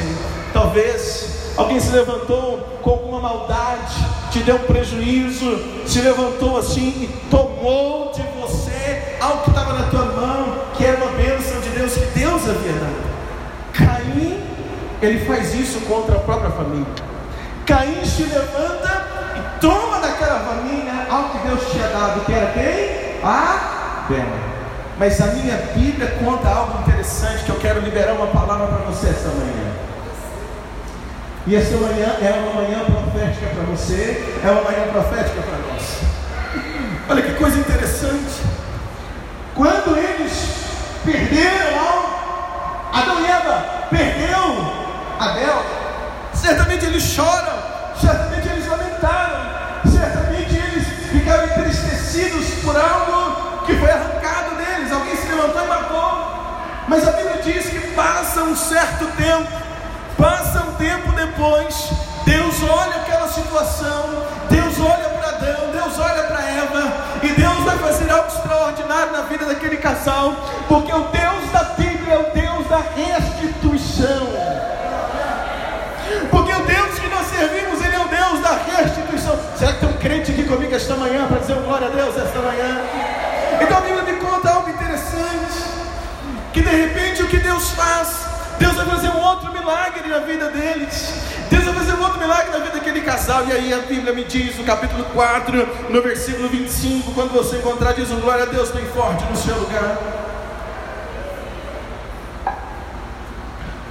Talvez 0.51 1.53
alguém 1.55 1.79
se 1.79 1.91
levantou 1.91 2.59
com 2.81 2.89
alguma 2.89 3.21
maldade, 3.21 3.95
te 4.31 4.39
deu 4.39 4.55
um 4.55 4.59
prejuízo, 4.59 5.59
se 5.87 6.01
levantou 6.01 6.57
assim 6.57 6.89
e 7.03 7.27
tomou 7.29 8.11
de 8.11 8.21
você 8.41 9.17
algo 9.21 9.43
que 9.43 9.49
estava 9.51 9.73
na 9.73 9.87
tua 9.87 10.05
mão, 10.05 10.57
que 10.75 10.85
era 10.85 10.97
uma 10.97 11.11
bênção 11.13 11.59
de 11.61 11.69
Deus, 11.69 11.93
que 11.93 12.19
Deus 12.19 12.41
havia 12.49 12.73
dado. 12.73 13.13
Caim, 13.73 14.43
ele 15.01 15.25
faz 15.25 15.53
isso 15.53 15.79
contra 15.81 16.15
a 16.15 16.19
própria 16.19 16.51
família. 16.51 16.85
Caim 17.65 18.03
se 18.03 18.23
levanta 18.23 18.92
toma 19.63 19.97
daquela 19.99 20.41
família 20.41 21.07
algo 21.09 21.29
que 21.29 21.47
Deus 21.47 21.71
tinha 21.71 21.87
dado, 21.87 22.25
que 22.25 22.33
era 22.33 22.51
quem? 22.51 23.21
Abel. 23.23 24.25
Mas 24.99 25.21
a 25.21 25.27
minha 25.27 25.55
Bíblia 25.73 26.17
conta 26.21 26.49
algo 26.49 26.81
interessante 26.81 27.45
que 27.45 27.49
eu 27.49 27.59
quero 27.59 27.79
liberar 27.79 28.11
uma 28.13 28.27
palavra 28.27 28.67
para 28.67 28.85
você 28.91 29.07
esta 29.07 29.29
manhã. 29.29 29.71
E 31.47 31.55
essa 31.55 31.77
manhã 31.77 32.17
é 32.21 32.43
uma 32.43 32.61
manhã 32.61 32.79
profética 32.83 33.47
para 33.55 33.63
você, 33.63 34.37
é 34.43 34.51
uma 34.51 34.63
manhã 34.63 34.91
profética 34.91 35.41
para 35.41 35.57
nós. 35.57 35.99
Olha 37.09 37.21
que 37.21 37.33
coisa 37.35 37.57
interessante. 37.57 38.43
Quando 39.55 39.97
eles 39.97 40.65
perderam 41.05 41.79
algo, 41.79 42.09
Adão 42.91 43.21
e 43.21 43.25
Eva 43.25 43.65
perdeu 43.89 44.73
Abel, 45.19 45.63
certamente 46.33 46.85
eles 46.85 47.03
choram, 47.03 47.53
certamente 47.99 48.47
eles 48.49 48.67
lamentaram, 48.67 49.32
entristecidos 51.57 52.45
por 52.63 52.75
algo 52.75 53.63
que 53.65 53.75
foi 53.75 53.89
arrancado 53.89 54.55
deles. 54.55 54.91
Alguém 54.91 55.15
se 55.15 55.27
levantou 55.27 55.63
e 55.63 55.67
matou. 55.67 56.33
Mas 56.87 57.07
a 57.07 57.11
Bíblia 57.11 57.41
diz 57.41 57.69
que 57.69 57.79
passa 57.95 58.41
um 58.43 58.55
certo 58.55 59.05
tempo, 59.15 59.49
passa 60.17 60.59
um 60.63 60.73
tempo 60.73 61.11
depois, 61.13 61.91
Deus 62.25 62.61
olha 62.61 62.97
aquela 62.97 63.27
situação, 63.29 64.25
Deus 64.49 64.79
olha 64.79 65.09
para 65.09 65.29
Adão, 65.29 65.71
Deus 65.71 65.97
olha 65.97 66.23
para 66.23 66.41
Eva, 66.41 66.93
e 67.23 67.29
Deus 67.29 67.57
vai 67.59 67.77
fazer 67.77 68.11
algo 68.11 68.27
extraordinário 68.27 69.13
na 69.13 69.21
vida 69.21 69.45
daquele 69.45 69.77
casal, 69.77 70.35
porque 70.67 70.91
o 70.91 71.05
Deus 71.05 71.51
da 71.51 71.63
Bíblia 71.75 72.15
é 72.15 72.17
o 72.17 72.33
Deus 72.33 72.67
da 72.67 72.81
restituição. 72.95 74.27
Crente 80.03 80.31
aqui 80.31 80.43
comigo 80.43 80.75
esta 80.75 80.95
manhã 80.95 81.25
para 81.27 81.39
dizer 81.39 81.55
glória 81.55 81.87
a 81.87 81.89
Deus 81.89 82.17
esta 82.17 82.39
manhã? 82.39 82.81
Então 83.61 83.77
a 83.77 83.81
Bíblia 83.81 84.03
me 84.03 84.19
conta 84.19 84.49
algo 84.49 84.69
interessante. 84.69 85.63
Que 86.51 86.61
de 86.61 86.69
repente 86.69 87.23
o 87.23 87.27
que 87.27 87.37
Deus 87.37 87.69
faz, 87.69 88.25
Deus 88.59 88.75
vai 88.75 88.85
fazer 88.85 89.07
um 89.07 89.21
outro 89.21 89.51
milagre 89.53 90.07
na 90.09 90.19
vida 90.19 90.49
deles. 90.49 91.13
Deus 91.49 91.63
vai 91.63 91.73
fazer 91.73 91.93
um 91.93 92.03
outro 92.03 92.19
milagre 92.19 92.51
na 92.51 92.57
vida 92.57 92.71
daquele 92.71 92.99
casal. 92.99 93.47
E 93.47 93.53
aí 93.53 93.73
a 93.73 93.79
Bíblia 93.79 94.13
me 94.13 94.25
diz, 94.25 94.57
no 94.57 94.65
capítulo 94.65 95.05
4, 95.05 95.69
no 95.89 96.01
versículo 96.01 96.49
25, 96.49 97.13
quando 97.13 97.31
você 97.31 97.55
encontrar, 97.55 97.93
diz 97.93 98.11
um 98.11 98.19
glória 98.19 98.43
a 98.43 98.47
Deus 98.47 98.71
bem 98.71 98.85
forte 98.87 99.23
no 99.23 99.37
seu 99.37 99.55
lugar. 99.57 99.97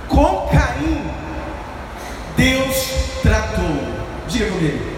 Com 0.09 0.51
Caim, 0.53 1.11
Deus 2.37 2.91
tratou. 3.23 4.03
Diga 4.29 4.51
comigo. 4.51 4.92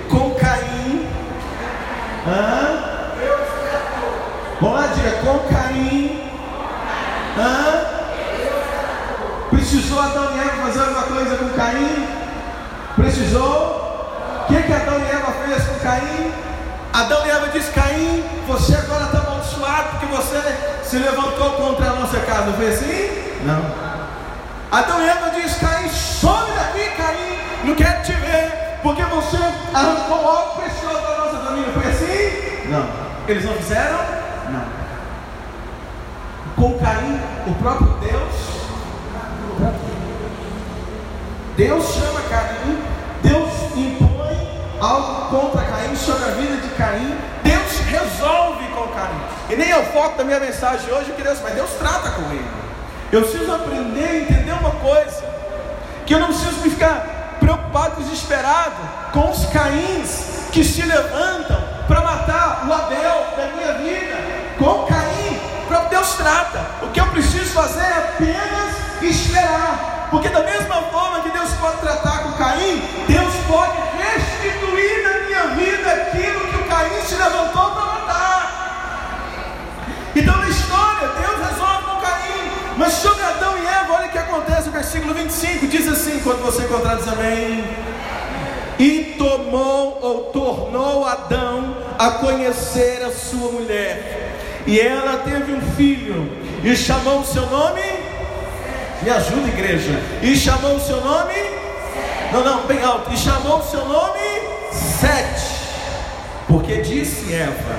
Hã? 2.27 2.95
Vamos 4.61 4.81
lá. 4.81 4.89
Com 5.23 5.39
Caim. 5.55 6.31
Hã? 7.39 7.95
Precisou 9.51 10.01
Adão 10.01 10.31
e 10.35 10.41
Eva 10.41 10.63
fazer 10.63 10.81
alguma 10.81 11.03
coisa 11.03 11.37
com 11.37 11.49
Caim? 11.51 12.09
Precisou? 12.97 14.43
O 14.43 14.47
que, 14.47 14.63
que 14.63 14.73
Adão 14.73 14.99
e 15.01 15.11
Eva 15.11 15.33
fez 15.45 15.65
com 15.65 15.79
Caim? 15.81 16.33
Adão 16.93 17.27
e 17.27 17.31
Eva 17.31 17.49
disse: 17.49 17.73
Caim, 17.73 18.25
você 18.47 18.75
agora 18.77 19.05
está 19.05 19.19
amaldiçoado 19.19 19.89
porque 19.91 20.07
você 20.07 20.41
se 20.83 20.99
levantou 20.99 21.53
contra 21.53 21.87
a 21.87 21.95
nossa 21.95 22.21
casa. 22.21 22.53
Foi 22.53 22.69
assim? 22.69 23.45
Não. 23.45 23.65
Adão 24.71 25.03
e 25.03 25.09
Eva 25.09 25.31
diz: 25.31 25.57
Caim, 25.57 25.89
some 25.89 26.53
daqui, 26.53 26.89
Caim, 26.97 27.39
não 27.65 27.75
quero 27.75 28.03
te 28.03 28.13
ver, 28.13 28.79
porque 28.83 29.03
você 29.03 29.39
arrancou 29.75 30.29
algo 30.29 30.61
precioso 30.61 31.04
Não. 32.69 32.89
Eles 33.29 33.45
não 33.45 33.55
fizeram? 33.55 33.99
Não. 34.51 34.85
Com 36.57 36.79
Caim, 36.79 37.21
o 37.47 37.55
próprio 37.55 37.89
Deus. 38.01 38.55
Deus 41.57 41.95
chama 41.95 42.21
Caim, 42.29 42.83
Deus 43.23 43.53
impõe 43.77 44.49
algo 44.81 45.29
contra 45.29 45.65
Caim, 45.65 45.95
sobre 45.95 46.25
a 46.25 46.33
vida 46.33 46.57
de 46.57 46.69
Caim, 46.71 47.17
Deus 47.43 47.79
resolve 47.87 48.67
com 48.69 48.89
Caim. 48.89 49.21
E 49.51 49.57
nem 49.57 49.71
é 49.71 49.79
o 49.79 49.85
foco 49.85 50.19
da 50.19 50.25
minha 50.25 50.41
mensagem 50.41 50.93
hoje, 50.93 51.13
que 51.13 51.23
Deus, 51.23 51.39
mas 51.43 51.55
Deus 51.55 51.71
trata 51.79 52.11
com 52.11 52.23
ele. 52.33 52.51
Eu 53.13 53.23
preciso 53.23 53.53
aprender 53.53 54.05
a 54.05 54.17
entender 54.17 54.53
uma 54.53 54.73
coisa: 54.73 55.25
que 56.05 56.15
eu 56.15 56.19
não 56.19 56.27
preciso 56.29 56.61
me 56.61 56.71
ficar 56.71 57.37
preocupado, 57.39 58.03
desesperado 58.03 58.75
com 59.13 59.31
os 59.31 59.47
Caíns 59.47 60.49
que 60.51 60.65
se 60.65 60.83
levantam 60.83 61.74
para 61.87 62.01
matar 62.01 62.65
o 62.67 62.73
Abel 62.73 63.27
da 63.37 63.47
Com 64.59 64.87
Caim, 64.87 65.41
o 65.63 65.67
próprio 65.67 65.91
Deus 65.91 66.15
trata. 66.15 66.61
O 66.83 66.89
que 66.89 67.01
eu 67.01 67.07
preciso 67.07 67.53
fazer 67.53 67.81
é 67.81 68.15
apenas 68.15 69.03
esperar. 69.03 70.09
Porque 70.11 70.29
da 70.29 70.43
mesma 70.43 70.83
forma 70.83 71.21
que 71.21 71.31
Deus 71.31 71.51
pode 71.55 71.79
tratar 71.79 72.23
com 72.23 72.33
Caim, 72.33 72.83
Deus 73.09 73.35
pode 73.49 73.77
restituir 73.99 75.03
na 75.03 75.27
minha 75.27 75.47
vida 75.57 75.93
aquilo 75.93 76.41
que 76.41 76.57
o 76.57 76.65
Caim 76.69 77.03
se 77.05 77.15
levantou 77.17 77.71
para 77.73 77.85
matar. 77.85 79.25
Então 80.15 80.37
na 80.37 80.49
história, 80.49 81.09
Deus 81.09 81.51
resolve 81.51 81.85
com 81.85 82.01
Caim. 82.01 82.51
Mas 82.77 82.93
sobre 82.95 83.25
Adão 83.25 83.59
e 83.59 83.67
Eva, 83.67 83.93
olha 83.95 84.07
o 84.07 84.11
que 84.11 84.19
acontece 84.19 84.67
no 84.67 84.73
versículo 84.73 85.15
25, 85.15 85.67
diz 85.67 85.89
assim, 85.89 86.21
quando 86.21 86.43
você 86.43 86.63
encontrar 86.63 86.97
diz 86.97 87.09
amém. 87.09 87.94
E 88.79 89.15
tomou 89.17 89.99
ou 90.03 90.25
tornou 90.33 91.05
Adão 91.05 91.77
a 91.99 92.11
conhecer 92.13 93.03
a 93.05 93.11
sua 93.11 93.53
mulher. 93.53 94.63
E 94.67 94.81
ela 94.81 95.19
teve 95.19 95.53
um 95.53 95.61
filho, 95.77 96.31
e 96.63 96.75
chamou 96.75 97.21
o 97.21 97.25
seu 97.25 97.47
nome 97.47 97.83
me 99.05 99.11
ajuda, 99.11 99.49
igreja. 99.49 100.01
E 100.23 100.35
chamou 100.35 100.77
o 100.77 100.81
seu 100.81 100.99
nome? 100.99 101.35
Não, 102.33 102.43
não, 102.43 102.67
bem 102.67 102.83
alto. 102.83 103.13
E 103.13 103.17
chamou 103.19 103.59
o 103.59 103.63
seu 103.63 103.85
nome? 103.87 104.19
Sete. 104.73 105.55
Porque 106.49 106.81
disse 106.81 107.35
Eva: 107.35 107.77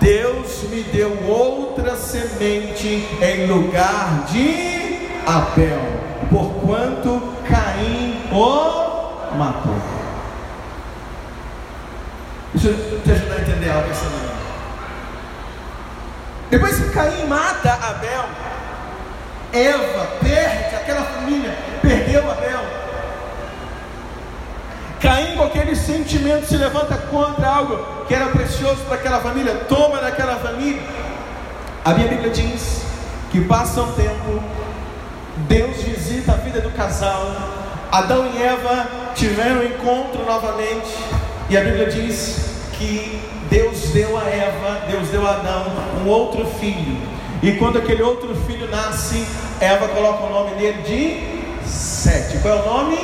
Deus 0.00 0.64
me 0.68 0.82
deu 0.82 1.16
outra 1.28 1.94
semente 1.94 3.06
em 3.22 3.46
lugar 3.46 4.26
de 4.28 5.08
Abel, 5.24 5.80
porquanto 6.28 7.22
Caim 7.48 8.20
o 8.32 9.36
matou. 9.36 9.99
Deixa 12.54 12.68
eu 12.68 13.00
te 13.02 13.12
ajudar 13.12 13.34
a 13.36 13.40
entender 13.40 13.70
algo 13.70 13.90
essa 13.90 14.04
manhã. 14.04 14.30
Depois 16.50 16.76
que 16.76 16.90
Caim 16.90 17.26
mata 17.26 17.72
Abel, 17.72 18.24
Eva 19.52 20.06
perde, 20.20 20.74
aquela 20.74 21.02
família 21.02 21.56
perdeu 21.80 22.28
Abel. 22.30 22.60
Caim, 25.00 25.36
com 25.36 25.44
aquele 25.44 25.74
sentimento, 25.76 26.46
se 26.46 26.56
levanta 26.56 26.96
contra 26.96 27.48
algo 27.48 28.04
que 28.06 28.14
era 28.14 28.26
precioso 28.26 28.82
para 28.84 28.96
aquela 28.96 29.20
família, 29.20 29.54
toma 29.68 29.98
daquela 29.98 30.36
família. 30.36 30.82
A 31.84 31.94
minha 31.94 32.08
Bíblia 32.08 32.30
diz 32.30 32.82
que 33.30 33.40
passa 33.42 33.80
um 33.80 33.92
tempo, 33.92 34.42
Deus 35.48 35.76
visita 35.76 36.32
a 36.32 36.36
vida 36.36 36.60
do 36.60 36.70
casal, 36.72 37.30
Adão 37.90 38.28
e 38.34 38.42
Eva 38.42 38.86
tiveram 39.14 39.60
um 39.60 39.64
encontro 39.64 40.24
novamente, 40.26 40.98
e 41.50 41.56
a 41.56 41.60
Bíblia 41.60 41.86
diz 41.86 42.36
que 42.78 43.20
Deus 43.50 43.90
deu 43.90 44.16
a 44.16 44.22
Eva, 44.22 44.86
Deus 44.88 45.08
deu 45.08 45.26
a 45.26 45.32
Adão 45.32 45.66
um 46.02 46.08
outro 46.08 46.46
filho. 46.46 46.96
E 47.42 47.52
quando 47.52 47.78
aquele 47.78 48.02
outro 48.02 48.34
filho 48.46 48.68
nasce, 48.70 49.26
Eva 49.60 49.88
coloca 49.88 50.24
o 50.24 50.30
nome 50.30 50.54
dele 50.54 50.82
de 50.82 51.40
Sete. 51.70 52.38
Qual 52.38 52.58
é 52.58 52.62
o 52.62 52.66
nome? 52.66 52.98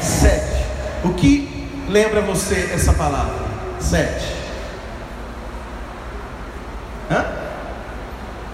Sete. 0.00 0.64
O 1.04 1.14
que 1.14 1.68
lembra 1.88 2.20
você 2.20 2.70
essa 2.74 2.92
palavra? 2.92 3.46
Sete. 3.78 4.34
Hã? 7.10 7.24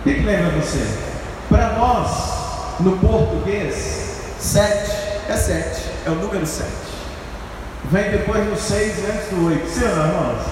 O 0.00 0.02
que, 0.04 0.14
que 0.14 0.20
lembra 0.20 0.50
você? 0.50 0.84
Para 1.48 1.70
nós, 1.70 2.80
no 2.80 2.98
português, 2.98 4.34
sete 4.38 4.92
é 5.28 5.36
sete, 5.36 5.82
é 6.06 6.10
o 6.10 6.14
número 6.14 6.46
sete. 6.46 6.91
Vem 7.92 8.10
depois 8.10 8.42
do 8.46 8.56
seis 8.58 9.00
e 9.00 9.04
antes 9.04 9.28
do 9.28 9.48
oito. 9.48 9.68
Sim 9.68 9.84
ou 9.84 9.96
não, 9.96 10.06
irmãos? 10.06 10.42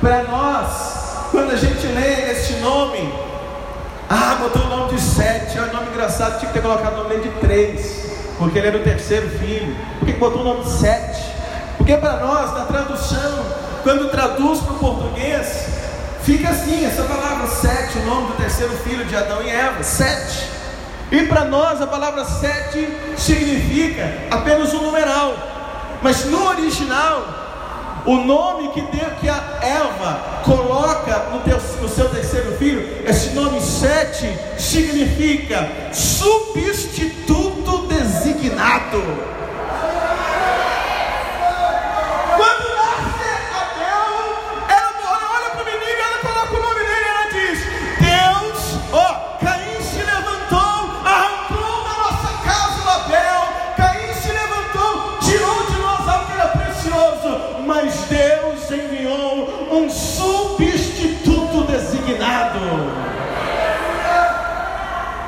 Para 0.00 0.22
nós, 0.22 1.28
quando 1.30 1.50
a 1.50 1.56
gente 1.56 1.86
lê 1.86 2.32
este 2.32 2.54
nome, 2.60 3.12
ah, 4.08 4.38
botou 4.40 4.62
o 4.62 4.68
nome 4.68 4.94
de 4.94 5.00
sete, 5.02 5.58
é 5.58 5.62
um 5.64 5.70
nome 5.70 5.88
engraçado, 5.88 6.38
tinha 6.38 6.50
que 6.50 6.54
ter 6.54 6.62
colocado 6.62 6.94
o 6.94 7.02
nome 7.02 7.20
de 7.20 7.28
três, 7.40 8.06
porque 8.38 8.58
ele 8.58 8.68
era 8.68 8.78
o 8.78 8.82
terceiro 8.82 9.28
filho. 9.38 9.76
Por 9.98 10.06
que 10.06 10.14
botou 10.14 10.40
o 10.40 10.44
nome 10.44 10.64
de 10.64 10.70
sete? 10.70 11.22
Porque 11.76 11.94
para 11.94 12.20
nós, 12.20 12.54
na 12.54 12.64
tradução, 12.64 13.44
quando 13.82 14.10
traduz 14.10 14.60
para 14.60 14.72
o 14.72 14.78
português, 14.78 15.66
fica 16.22 16.48
assim, 16.48 16.86
essa 16.86 17.02
palavra 17.02 17.48
sete, 17.48 17.98
o 17.98 18.06
nome 18.06 18.28
do 18.28 18.32
terceiro 18.38 18.72
filho 18.78 19.04
de 19.04 19.14
Adão 19.14 19.42
e 19.42 19.50
Eva, 19.50 19.82
sete. 19.82 20.48
E 21.10 21.26
para 21.26 21.44
nós 21.44 21.82
a 21.82 21.86
palavra 21.86 22.24
sete 22.24 22.88
significa 23.18 24.10
apenas 24.30 24.72
um 24.72 24.80
numeral. 24.80 25.52
Mas 26.02 26.24
no 26.24 26.48
original, 26.48 28.02
o 28.04 28.16
nome 28.16 28.68
que, 28.70 28.80
Deus, 28.80 29.12
que 29.20 29.28
a 29.28 29.58
Eva 29.62 30.42
coloca 30.44 31.30
no, 31.32 31.40
teu, 31.40 31.60
no 31.80 31.88
seu 31.88 32.08
terceiro 32.08 32.56
filho, 32.58 33.06
esse 33.06 33.30
nome 33.30 33.60
sete, 33.60 34.26
significa 34.58 35.68
substituto 35.92 37.86
designado. 37.86 39.00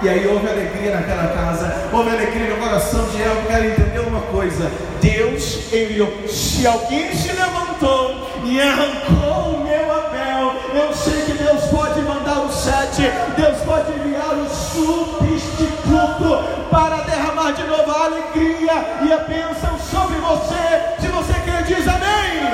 E 0.05 0.09
aí 0.09 0.27
houve 0.27 0.47
alegria 0.47 0.97
naquela 0.97 1.29
casa, 1.29 1.89
houve 1.91 2.11
alegria 2.11 2.51
no 2.51 2.57
coração 2.59 3.07
de 3.07 3.23
Eva. 3.23 3.41
Quero 3.47 3.65
entender 3.65 4.01
uma 4.01 4.21
coisa: 4.21 4.71
Deus 5.01 5.73
enviou. 5.73 6.29
Se 6.29 6.67
alguém 6.67 7.11
se 7.17 7.33
levantou 7.33 8.31
e 8.45 8.61
arrancou 8.61 9.55
o 9.55 9.65
meu 9.65 9.91
Abel, 9.91 10.57
eu 10.75 10.93
sei 10.93 11.23
que 11.23 11.33
Deus 11.33 11.65
pode 11.69 12.03
mandar 12.03 12.41
o 12.41 12.53
sete, 12.53 13.11
Deus 13.35 13.57
pode 13.65 13.93
enviar 13.93 14.35
o 14.35 14.47
substituto 14.47 16.45
para 16.71 16.97
derramar 17.05 17.53
de 17.53 17.63
novo 17.63 17.91
a 17.91 18.05
alegria 18.05 18.75
e 19.07 19.11
a 19.11 19.19
bênção 19.21 19.79
sobre 19.91 20.19
você. 20.19 21.01
Se 21.01 21.07
você 21.07 21.33
quer, 21.47 21.63
diz 21.63 21.89
amém. 21.89 22.45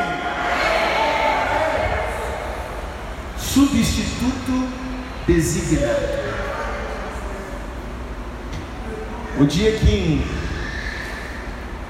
Substituto 3.37 4.69
designado. 5.27 6.40
O 9.41 9.47
dia 9.47 9.73
que 9.73 10.23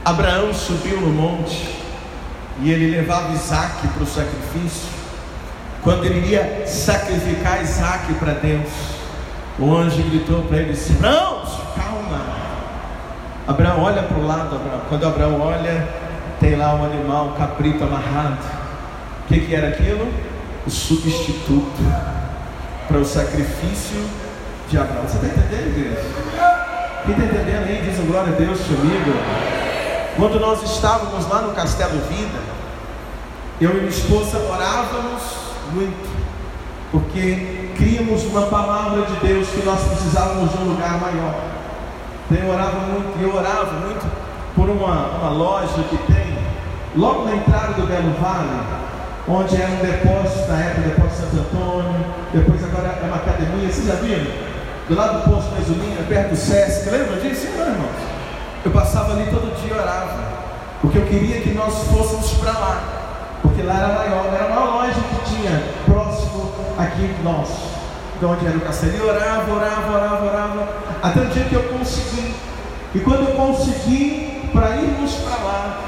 Abraão 0.04 0.54
subiu 0.54 1.00
no 1.00 1.08
monte 1.08 1.68
e 2.60 2.70
ele 2.70 2.92
levava 2.92 3.32
Isaac 3.32 3.88
para 3.88 4.04
o 4.04 4.06
sacrifício, 4.06 4.88
quando 5.82 6.04
ele 6.04 6.28
ia 6.28 6.64
sacrificar 6.64 7.60
Isaac 7.60 8.14
para 8.14 8.34
Deus, 8.34 8.68
o 9.58 9.74
anjo 9.74 10.00
gritou 10.00 10.42
para 10.42 10.58
ele: 10.58 10.78
Não, 11.00 11.42
calma. 11.74 12.24
Abraão 13.48 13.82
olha 13.82 14.04
para 14.04 14.18
o 14.18 14.24
lado, 14.24 14.54
Abraão. 14.54 14.82
quando 14.88 15.06
Abraão 15.08 15.40
olha, 15.40 15.88
tem 16.38 16.54
lá 16.54 16.76
um 16.76 16.84
animal, 16.84 17.30
um 17.30 17.32
caprito 17.32 17.82
amarrado. 17.82 18.44
O 19.24 19.26
que, 19.26 19.40
que 19.40 19.54
era 19.56 19.70
aquilo? 19.70 20.08
O 20.64 20.70
substituto 20.70 21.82
para 22.86 22.98
o 22.98 23.04
sacrifício 23.04 24.08
de 24.68 24.78
Abraão. 24.78 25.02
Você 25.02 25.16
está 25.16 25.26
entendendo, 25.26 25.78
igreja? 25.78 26.49
Quem 27.04 27.14
está 27.14 27.24
entendendo 27.24 27.66
aí, 27.66 27.82
diz 27.82 27.98
um 27.98 28.06
glória 28.06 28.32
a 28.32 28.36
Deus 28.36 28.60
comigo. 28.60 29.12
Quando 30.16 30.38
nós 30.38 30.62
estávamos 30.62 31.26
lá 31.28 31.42
no 31.42 31.54
Castelo 31.54 31.98
Vida, 32.10 32.38
eu 33.58 33.70
e 33.70 33.74
minha 33.74 33.88
esposa 33.88 34.38
orávamos 34.38 35.22
muito, 35.72 36.10
porque 36.92 37.70
críamos 37.76 38.24
uma 38.24 38.42
palavra 38.42 39.02
de 39.02 39.14
Deus 39.26 39.48
que 39.48 39.64
nós 39.64 39.80
precisávamos 39.82 40.52
de 40.52 40.58
um 40.58 40.72
lugar 40.72 41.00
maior. 41.00 41.34
Então 42.30 42.46
eu 42.46 42.52
orava 42.52 42.78
muito, 42.80 43.22
eu 43.22 43.34
orava 43.34 43.72
muito 43.80 44.06
por 44.54 44.68
uma, 44.68 45.06
uma 45.18 45.30
loja 45.30 45.82
que 45.88 45.96
tem 46.12 46.38
logo 46.96 47.24
na 47.24 47.36
entrada 47.36 47.72
do 47.74 47.86
Belo 47.86 48.12
Vale, 48.20 48.60
onde 49.26 49.56
era 49.56 49.70
um 49.70 49.76
depósito, 49.76 50.48
na 50.48 50.60
época 50.60 50.88
depósito 50.88 51.22
Santo 51.22 51.36
Antônio, 51.38 52.04
depois 52.34 52.62
agora 52.62 52.98
é 53.02 53.06
uma 53.06 53.16
academia, 53.16 53.72
vocês 53.72 53.86
já 53.86 53.94
viram? 53.94 54.49
Do 54.90 54.96
lado 54.96 55.22
do 55.22 55.30
posto 55.30 55.54
gasolina, 55.54 56.02
perto 56.08 56.30
do 56.30 56.36
Sesc, 56.36 56.90
lembra 56.90 57.20
disso? 57.20 57.46
Não, 57.56 57.64
irmãos. 57.64 57.94
Eu 58.64 58.72
passava 58.72 59.12
ali 59.12 59.30
todo 59.30 59.54
dia 59.62 59.72
e 59.72 59.78
orava, 59.78 60.18
porque 60.82 60.98
eu 60.98 61.06
queria 61.06 61.40
que 61.40 61.50
nós 61.54 61.72
fôssemos 61.84 62.32
para 62.32 62.50
lá, 62.50 62.82
porque 63.40 63.62
lá 63.62 63.76
era 63.76 63.88
maior, 63.94 64.26
era 64.34 64.46
a 64.46 64.48
maior 64.48 64.82
loja 64.82 64.94
que 64.94 65.32
tinha 65.32 65.62
próximo 65.86 66.50
aqui 66.76 67.06
de 67.06 67.22
nós, 67.22 67.48
de 68.18 68.26
onde 68.26 68.44
era 68.44 68.56
o 68.56 68.60
castelo. 68.62 68.96
E 68.96 69.00
orava, 69.00 69.54
orava, 69.54 69.92
orava, 69.92 70.26
orava, 70.26 70.68
até 71.00 71.20
o 71.20 71.26
dia 71.26 71.44
que 71.44 71.54
eu 71.54 71.62
consegui. 71.62 72.34
E 72.92 72.98
quando 72.98 73.28
eu 73.28 73.36
consegui, 73.36 74.50
para 74.52 74.70
irmos 74.74 75.14
para 75.14 75.36
lá, 75.36 75.78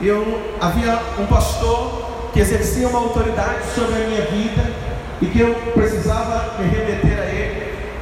eu 0.00 0.54
havia 0.60 0.96
um 1.18 1.26
pastor 1.26 2.30
que 2.32 2.38
exercia 2.38 2.86
uma 2.86 3.00
autoridade 3.00 3.64
sobre 3.74 3.96
a 3.96 4.06
minha 4.06 4.22
vida 4.26 4.72
e 5.20 5.26
que 5.26 5.40
eu 5.40 5.52
precisava 5.74 6.54
me 6.60 6.68
remeter. 6.68 7.17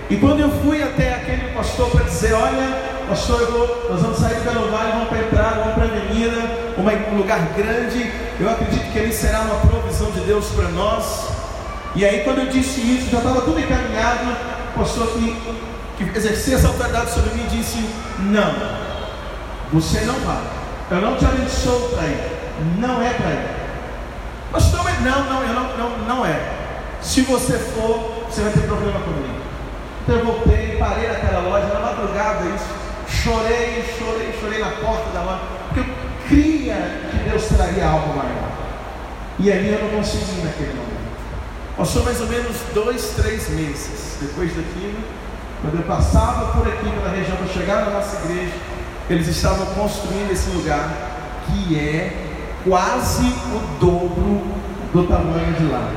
E 0.09 0.17
quando 0.17 0.39
eu 0.39 0.51
fui 0.63 0.81
até 0.83 1.15
aquele 1.15 1.53
pastor 1.53 1.91
para 1.91 2.05
dizer, 2.05 2.33
olha, 2.33 2.77
pastor, 3.09 3.51
vou, 3.51 3.91
nós 3.91 4.01
vamos 4.01 4.19
sair 4.19 4.37
do 4.37 4.45
Belo 4.45 4.71
Vale, 4.71 4.93
vamos 4.93 5.09
para 5.09 5.19
entrada, 5.19 5.57
vamos 5.63 5.75
para 5.75 5.83
a 5.83 5.87
avenida, 5.87 6.67
um 7.13 7.17
lugar 7.17 7.41
grande, 7.57 8.13
eu 8.39 8.49
acredito 8.49 8.93
que 8.93 8.99
ali 8.99 9.13
será 9.13 9.41
uma 9.41 9.57
provisão 9.57 10.11
de 10.13 10.21
Deus 10.21 10.47
para 10.51 10.69
nós. 10.69 11.27
E 11.97 12.05
aí 12.05 12.21
quando 12.21 12.39
eu 12.39 12.47
disse 12.47 12.81
isso, 12.81 13.11
já 13.11 13.19
estava 13.19 13.41
tudo 13.41 13.59
encaminhado, 13.59 14.37
o 14.75 14.79
pastor 14.79 15.09
que, 15.09 15.37
que 15.97 16.17
exercia 16.17 16.55
essa 16.55 16.69
autoridade 16.69 17.11
sobre 17.11 17.35
mim 17.35 17.47
disse, 17.51 17.89
não, 18.21 18.55
você 19.73 20.01
não 20.03 20.15
vai, 20.21 20.43
eu 20.93 21.01
não 21.01 21.17
te 21.17 21.25
abençoo 21.25 21.89
para 21.89 22.07
ir, 22.07 22.21
não 22.79 23.03
é 23.03 23.11
para 23.11 23.31
ir. 23.31 23.57
Pastor, 24.53 24.85
mas 24.85 25.01
não, 25.03 25.25
não, 25.25 25.43
eu 25.43 25.53
não, 25.53 25.77
não, 25.77 25.99
não 26.07 26.27
é. 26.27 26.39
Se 27.03 27.23
você 27.23 27.55
for, 27.59 28.25
você 28.31 28.43
vai 28.43 28.53
ter 28.53 28.61
problema 28.61 29.01
comigo. 29.01 29.36
Então 30.07 30.21
eu 30.21 30.25
voltei, 30.25 30.77
parei 30.79 31.09
naquela 31.09 31.41
loja, 31.41 31.67
na 31.67 31.81
madrugada 31.81 32.45
isso, 32.45 33.25
chorei, 33.25 33.85
chorei, 33.99 34.33
chorei 34.41 34.61
na 34.61 34.71
porta 34.71 35.11
da 35.13 35.23
loja, 35.23 35.41
porque 35.67 35.81
eu 35.81 35.87
cria 36.29 37.01
que 37.11 37.29
Deus 37.29 37.45
traria 37.47 37.89
algo 37.89 38.17
maior. 38.17 38.53
E 39.41 39.51
ali 39.51 39.73
eu 39.73 39.83
não 39.83 39.99
consegui 39.99 40.43
naquele 40.45 40.75
momento. 40.75 40.97
Passou 41.77 42.05
mais 42.05 42.21
ou 42.21 42.29
menos 42.29 42.57
dois, 42.73 43.15
três 43.17 43.49
meses 43.49 44.19
depois 44.21 44.55
daquilo, 44.55 44.97
quando 45.61 45.75
eu 45.75 45.83
passava 45.83 46.53
por 46.53 46.69
aqui 46.69 46.89
pela 46.89 47.11
região 47.11 47.37
para 47.39 47.49
chegar 47.49 47.87
na 47.87 47.91
nossa 47.91 48.25
igreja, 48.25 48.55
eles 49.11 49.27
estavam 49.27 49.67
construindo 49.75 50.31
esse 50.31 50.51
lugar 50.51 50.89
que 51.47 51.77
é 51.77 52.63
quase 52.65 53.25
o 53.27 53.79
dobro 53.81 54.43
do 54.93 55.05
tamanho 55.09 55.53
de 55.55 55.65
lá. 55.65 55.91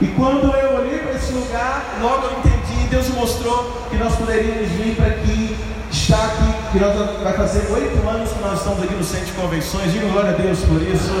E 0.00 0.06
quando 0.08 0.52
eu 0.56 0.78
olhei 0.80 0.98
para 0.98 1.12
esse 1.12 1.32
lugar, 1.32 1.98
logo 2.00 2.26
eu 2.26 2.38
entendi, 2.38 2.59
Deus 2.90 3.08
mostrou 3.10 3.86
que 3.88 3.96
nós 3.96 4.16
poderíamos 4.16 4.68
vir 4.70 4.96
para 4.96 5.06
aqui, 5.06 5.56
estar 5.92 6.24
aqui, 6.24 6.72
que 6.72 6.78
nós 6.80 7.22
vai 7.22 7.32
fazer 7.34 7.70
oito 7.72 8.08
anos 8.08 8.30
que 8.32 8.40
nós 8.40 8.58
estamos 8.58 8.82
aqui 8.82 8.94
no 8.94 9.04
centro 9.04 9.26
de 9.26 9.32
convenções, 9.32 9.92
digo 9.92 10.08
glória 10.08 10.30
a 10.30 10.32
Deus 10.32 10.58
por 10.60 10.82
isso. 10.82 11.12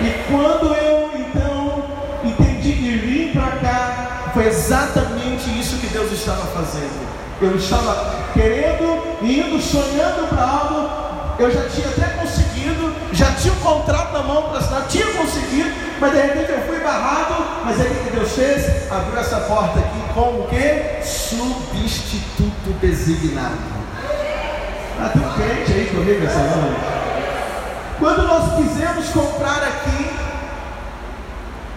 E 0.00 0.32
quando 0.32 0.74
eu 0.74 1.10
então 1.14 1.84
entendi 2.24 2.72
que 2.72 2.96
vir 2.96 3.32
para 3.32 3.50
cá, 3.58 4.30
foi 4.32 4.46
exatamente 4.46 5.60
isso 5.60 5.76
que 5.76 5.88
Deus 5.88 6.10
estava 6.10 6.46
fazendo. 6.46 7.06
Eu 7.42 7.54
estava 7.56 8.14
querendo, 8.32 9.02
indo, 9.20 9.60
sonhando 9.60 10.26
para 10.28 10.42
algo, 10.42 10.88
eu 11.38 11.50
já 11.50 11.68
tinha 11.68 11.88
até 11.88 12.14
conseguido, 12.18 12.94
já 13.12 13.30
tinha 13.32 13.52
um 13.52 13.56
contrato 13.56 14.10
na 14.14 14.22
mão 14.22 14.44
para 14.44 14.58
assinar, 14.58 14.86
tinha 14.88 15.06
conseguido, 15.12 15.70
mas 16.00 16.12
de 16.12 16.20
repente 16.22 16.50
eu 16.50 16.62
fui 16.62 16.78
barrado, 16.80 17.44
mas 17.66 17.78
aí 17.78 17.88
o 17.88 18.04
que 18.04 18.16
Deus 18.16 18.32
fez? 18.32 18.90
Abriu 18.90 19.20
essa 19.20 19.40
porta 19.40 19.80
aqui 19.80 20.03
com 20.14 20.42
o 20.42 20.48
que? 20.48 21.04
Substituto 21.04 22.70
designado. 22.80 23.58
Ah, 25.00 25.10
tem 25.12 25.20
um 25.20 25.32
crente 25.32 25.72
aí 25.72 25.86
comigo 25.92 26.24
essa 26.24 26.38
noite. 26.38 26.80
Quando 27.98 28.22
nós 28.22 28.54
quisemos 28.56 29.08
comprar 29.08 29.62
aqui, 29.62 30.10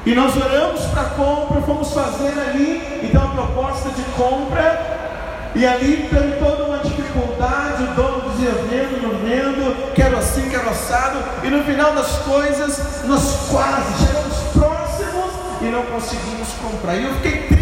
e 0.06 0.16
nós 0.16 0.38
oramos 0.38 0.82
para 0.86 1.04
compra, 1.06 1.62
fomos 1.62 1.92
fazer 1.92 2.34
ali, 2.40 3.02
então 3.04 3.24
a 3.24 3.28
proposta 3.28 3.90
de 3.90 4.04
compra, 4.16 4.98
e 5.56 5.66
ali 5.66 6.08
teve 6.10 6.38
toda 6.38 6.64
uma 6.66 6.78
dificuldade, 6.78 7.84
o 7.84 7.88
dono 7.88 8.30
dizia 8.32 8.52
vendo, 8.70 9.02
não 9.02 9.20
vendo, 9.20 9.94
quero 9.96 10.18
assim, 10.18 10.48
quero 10.50 10.70
assado, 10.70 11.18
e 11.44 11.50
no 11.50 11.64
final 11.64 11.94
das 11.94 12.20
coisas, 12.20 13.04
nós 13.06 13.50
quase 13.50 14.06
chegamos 14.06 14.38
próximos 14.54 15.32
e 15.62 15.66
não 15.66 15.82
conseguimos 15.88 16.50
comprar. 16.62 16.96
E 16.96 17.04
eu 17.04 17.14
fiquei 17.16 17.57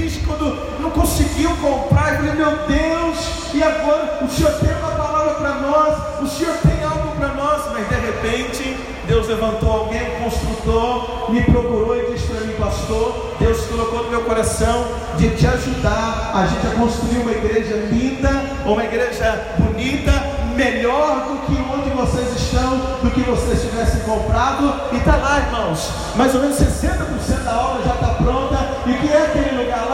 não 0.79 0.89
conseguiu 0.91 1.49
comprar, 1.58 2.13
e 2.13 2.17
falei, 2.17 2.34
meu 2.34 2.51
Deus, 2.67 3.53
e 3.53 3.63
agora 3.63 4.19
o 4.21 4.29
Senhor 4.29 4.51
tem 4.53 4.75
uma 4.77 4.91
palavra 4.91 5.36
para 5.36 5.55
nós, 5.55 5.97
o 6.21 6.27
Senhor 6.27 6.55
tem 6.58 6.84
algo 6.84 7.15
para 7.17 7.29
nós, 7.29 7.62
mas 7.71 7.88
de 7.88 7.95
repente 7.95 8.77
Deus 9.08 9.27
levantou 9.27 9.71
alguém, 9.71 10.01
construtor, 10.23 11.31
me 11.31 11.41
procurou 11.43 11.95
e 11.95 12.12
disse 12.12 12.27
para 12.27 12.41
mim, 12.41 12.53
pastor, 12.55 13.36
Deus 13.39 13.62
colocou 13.67 14.03
no 14.03 14.10
meu 14.10 14.21
coração 14.21 14.86
de 15.17 15.29
te 15.31 15.45
ajudar 15.45 16.31
a 16.34 16.47
gente 16.47 16.67
a 16.67 16.71
construir 16.71 17.19
uma 17.19 17.31
igreja 17.31 17.75
linda, 17.91 18.29
uma 18.65 18.84
igreja 18.84 19.55
bonita, 19.60 20.12
melhor 20.55 21.27
do 21.27 21.38
que 21.45 21.62
onde 21.71 21.89
vocês 21.91 22.36
estão, 22.36 22.77
do 23.03 23.12
que 23.12 23.21
vocês 23.21 23.62
tivessem 23.62 24.01
comprado. 24.01 24.73
E 24.91 24.97
está 24.97 25.17
lá, 25.17 25.39
irmãos, 25.39 25.91
mais 26.15 26.34
ou 26.34 26.41
menos 26.41 26.58
60% 26.58 27.43
da 27.43 27.60
obra 27.60 27.84
já 27.84 27.93
está 27.93 28.08
pronta. 28.08 28.58
E 28.86 28.91
o 28.91 28.97
que 28.97 29.12
é 29.12 29.25
aquele 29.25 29.63
lugar? 29.63 29.85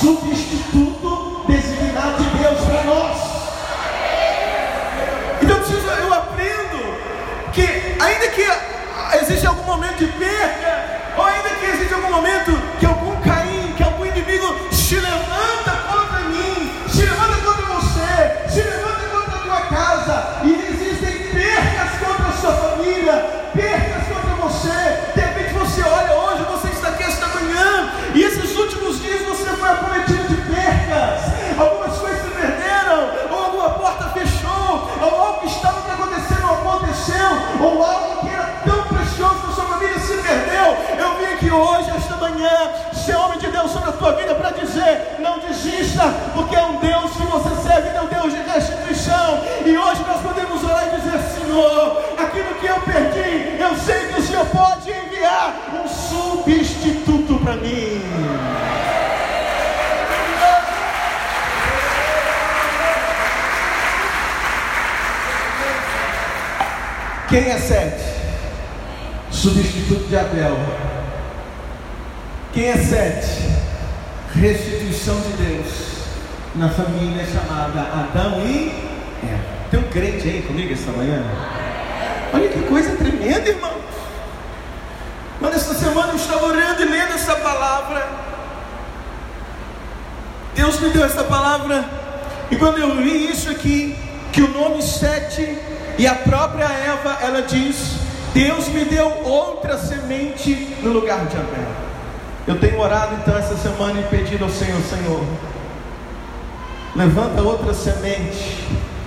Substituto 0.00 1.44
designado 1.46 2.24
de 2.24 2.38
Deus 2.38 2.60
para 2.64 2.84
nós. 2.84 3.18
Então 5.42 5.58
eu 5.98 6.14
aprendo 6.14 6.78
que 7.52 7.62
ainda 8.02 8.28
que 8.28 8.46
existe 9.20 9.46
algum 9.46 9.64
momento 9.64 9.98
de 9.98 10.06
perda, 10.06 11.02
ou 11.18 11.24
ainda 11.24 11.50
que 11.50 11.66
existe 11.66 11.92
algum 11.92 12.10
momento 12.10 12.50
dizer: 44.70 45.16
não 45.18 45.38
desista, 45.40 46.04
porque 46.34 46.56
é 46.56 46.64
um 46.64 46.76
Deus 46.76 47.10
que 47.12 47.26
você 47.26 47.68
serve, 47.68 47.88
é 47.88 48.00
um 48.00 48.06
Deus 48.06 48.32
de 48.32 48.42
restituição. 48.42 49.40
E 49.66 49.76
hoje 49.76 50.02
nós 50.06 50.20
podemos 50.22 50.64
orar 50.64 50.88
e 50.88 51.00
dizer: 51.00 51.20
Senhor, 51.20 52.14
aquilo 52.16 52.54
que 52.54 52.66
eu 52.66 52.80
perdi, 52.80 53.60
eu 53.60 53.76
sei 53.76 54.08
que 54.08 54.20
o 54.20 54.22
Senhor 54.22 54.46
pode 54.46 54.90
enviar 54.90 55.54
um 55.74 55.88
substituto 55.88 57.38
para 57.42 57.56
mim. 57.56 58.00
Quem 67.28 67.48
é 67.48 67.58
Sete? 67.58 68.02
Substituto 69.30 70.08
de 70.08 70.16
Abel. 70.16 70.56
Quem 72.52 72.66
é 72.66 72.76
Sete? 72.76 73.49
Restituição 74.40 75.20
de 75.20 75.32
Deus 75.34 75.68
na 76.54 76.70
família 76.70 77.26
chamada 77.26 77.80
Adão 77.80 78.40
e 78.40 78.72
Eva. 79.22 79.44
Tem 79.70 79.78
um 79.78 79.82
crente 79.90 80.26
aí 80.26 80.42
comigo 80.46 80.72
essa 80.72 80.90
manhã? 80.92 81.22
Olha 82.32 82.48
que 82.48 82.62
coisa 82.62 82.96
tremenda, 82.96 83.50
irmão. 83.50 83.74
Quando 85.38 85.54
esta 85.54 85.74
semana 85.74 86.12
eu 86.12 86.16
estava 86.16 86.46
orando 86.46 86.82
e 86.82 86.86
lendo 86.86 87.12
essa 87.12 87.36
palavra, 87.36 88.08
Deus 90.54 90.80
me 90.80 90.88
deu 90.88 91.04
essa 91.04 91.24
palavra, 91.24 91.84
e 92.50 92.56
quando 92.56 92.78
eu 92.78 92.94
li 92.94 93.30
isso 93.30 93.50
aqui, 93.50 93.94
que 94.32 94.40
o 94.40 94.48
nome 94.48 94.82
Sete 94.82 95.58
e 95.98 96.06
a 96.06 96.14
própria 96.14 96.64
Eva, 96.64 97.18
ela 97.20 97.42
diz: 97.42 97.96
Deus 98.32 98.68
me 98.68 98.86
deu 98.86 99.22
outra 99.22 99.76
semente 99.76 100.78
no 100.80 100.92
lugar 100.92 101.26
de 101.26 101.36
Abel. 101.36 101.89
Eu 102.50 102.58
tenho 102.58 102.80
orado 102.80 103.14
então 103.14 103.38
essa 103.38 103.56
semana 103.56 104.00
e 104.00 104.02
pedido 104.02 104.42
ao 104.42 104.50
Senhor, 104.50 104.80
Senhor, 104.82 105.22
levanta 106.96 107.40
outra 107.42 107.72
semente 107.72 108.66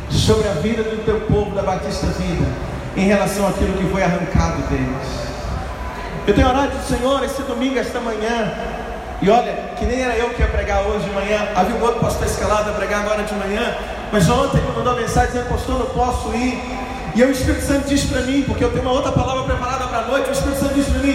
sobre 0.10 0.48
a 0.48 0.54
vida 0.54 0.82
do 0.82 1.04
teu 1.04 1.20
povo 1.28 1.54
da 1.54 1.62
Batista 1.62 2.08
Vida, 2.08 2.48
em 2.96 3.06
relação 3.06 3.46
àquilo 3.46 3.74
que 3.74 3.84
foi 3.92 4.02
arrancado 4.02 4.62
deles. 4.70 5.28
Eu 6.26 6.34
tenho 6.34 6.48
orado, 6.48 6.72
Senhor, 6.88 7.22
esse 7.26 7.42
domingo, 7.42 7.78
esta 7.78 8.00
manhã, 8.00 8.50
e 9.22 9.30
olha, 9.30 9.52
que 9.78 9.84
nem 9.84 10.02
era 10.02 10.16
eu 10.16 10.30
que 10.30 10.42
ia 10.42 10.48
pregar 10.48 10.82
hoje 10.84 11.04
de 11.04 11.12
manhã, 11.14 11.46
havia 11.54 11.76
um 11.76 11.82
outro 11.82 12.00
pastor 12.00 12.26
escalado 12.26 12.70
a 12.70 12.74
pregar 12.76 13.02
agora 13.02 13.24
de 13.24 13.34
manhã, 13.34 13.76
mas 14.10 14.30
ontem 14.30 14.60
ele 14.60 14.72
mandou 14.74 14.96
mensagem 14.96 15.34
dizendo, 15.34 15.50
pastor, 15.50 15.80
não 15.80 15.88
posso 15.88 16.34
ir. 16.34 16.64
E 17.14 17.22
o 17.22 17.30
Espírito 17.30 17.66
Santo 17.66 17.90
disse 17.90 18.08
para 18.08 18.22
mim, 18.22 18.44
porque 18.44 18.64
eu 18.64 18.72
tenho 18.72 18.84
uma 18.84 18.94
outra 18.94 19.12
palavra 19.12 19.44
preparada 19.44 19.86
para 19.88 20.00
a 20.00 20.08
noite, 20.08 20.30
o 20.30 20.32
Espírito 20.32 20.62
Santo 20.62 20.74
disse 20.76 20.92
para 20.92 21.02
mim, 21.02 21.13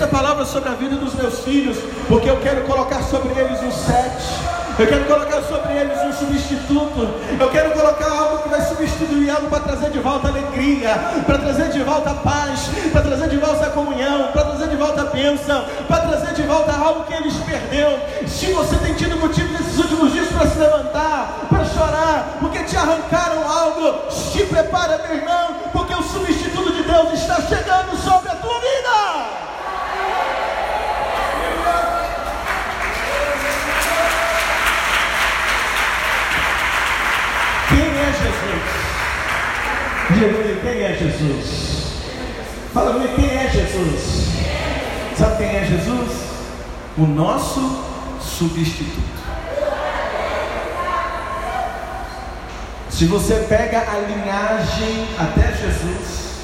essa 0.00 0.08
palavra 0.08 0.46
sobre 0.46 0.70
a 0.70 0.72
vida 0.72 0.96
dos 0.96 1.14
meus 1.14 1.40
filhos, 1.40 1.76
porque 2.08 2.30
eu 2.30 2.38
quero 2.40 2.62
colocar 2.62 3.02
sobre 3.02 3.38
eles 3.38 3.62
um 3.62 3.70
sete. 3.70 4.40
Eu 4.78 4.86
quero 4.86 5.04
colocar 5.04 5.42
sobre 5.42 5.74
eles 5.74 5.98
um 5.98 6.10
substituto. 6.10 7.06
Eu 7.38 7.50
quero 7.50 7.70
colocar 7.72 8.10
algo 8.10 8.38
que 8.38 8.48
vai 8.48 8.62
substituir 8.62 9.28
algo 9.28 9.48
para 9.48 9.60
trazer 9.60 9.90
de 9.90 9.98
volta 9.98 10.28
alegria, 10.28 10.94
para 11.26 11.36
trazer 11.36 11.68
de 11.68 11.80
volta 11.80 12.14
paz, 12.14 12.70
para 12.90 13.02
trazer 13.02 13.28
de 13.28 13.36
volta 13.36 13.66
a 13.66 13.70
comunhão, 13.70 14.28
para 14.32 14.44
trazer 14.44 14.68
de 14.68 14.76
volta 14.76 15.02
a 15.02 15.04
bênção, 15.04 15.66
para 15.86 15.98
trazer 15.98 16.32
de 16.32 16.42
volta 16.44 16.72
algo 16.72 17.04
que 17.04 17.12
eles 17.12 17.34
perdeu. 17.34 18.00
Se 18.26 18.50
você 18.54 18.76
tem 18.76 18.94
tido 18.94 19.18
motivo 19.18 19.52
nesses 19.52 19.76
últimos 19.76 20.14
dias 20.14 20.28
para 20.28 20.48
se 20.48 20.58
levantar, 20.58 21.46
para 21.46 21.64
chorar, 21.66 22.38
porque 22.40 22.60
te 22.60 22.74
arrancaram 22.74 23.46
algo, 23.46 24.08
te 24.32 24.46
prepara, 24.46 24.96
meu 25.06 25.18
irmão, 25.18 25.56
porque 25.72 25.92
o 25.92 26.02
substituto 26.02 26.72
de 26.72 26.84
Deus 26.84 27.12
está 27.12 27.34
chegando 27.42 27.94
sobre 28.02 28.30
a 28.30 28.36
tua 28.36 28.54
vida. 28.60 28.89
Diga 40.20 40.60
quem 40.60 40.82
é 40.82 40.92
Jesus? 40.92 41.94
Fala 42.74 42.92
comigo, 42.92 43.14
quem 43.14 43.38
é 43.38 43.48
Jesus? 43.48 44.28
Sabe 45.16 45.36
quem 45.38 45.56
é 45.56 45.64
Jesus? 45.64 46.24
O 46.98 47.06
nosso 47.06 47.82
substituto. 48.20 49.00
Se 52.90 53.06
você 53.06 53.46
pega 53.48 53.78
a 53.78 53.98
linhagem 54.00 55.06
até 55.18 55.56
Jesus, 55.56 56.34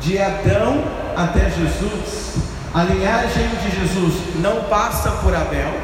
de 0.00 0.18
Adão 0.18 0.82
até 1.14 1.50
Jesus, 1.50 2.36
a 2.72 2.84
linhagem 2.84 3.48
de 3.48 3.80
Jesus 3.80 4.14
não 4.36 4.64
passa 4.64 5.10
por 5.10 5.34
Abel, 5.34 5.78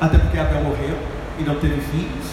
até 0.00 0.18
porque 0.18 0.38
Abel 0.40 0.64
morreu 0.64 0.98
e 1.38 1.44
não 1.44 1.54
teve 1.60 1.80
filhos, 1.82 2.26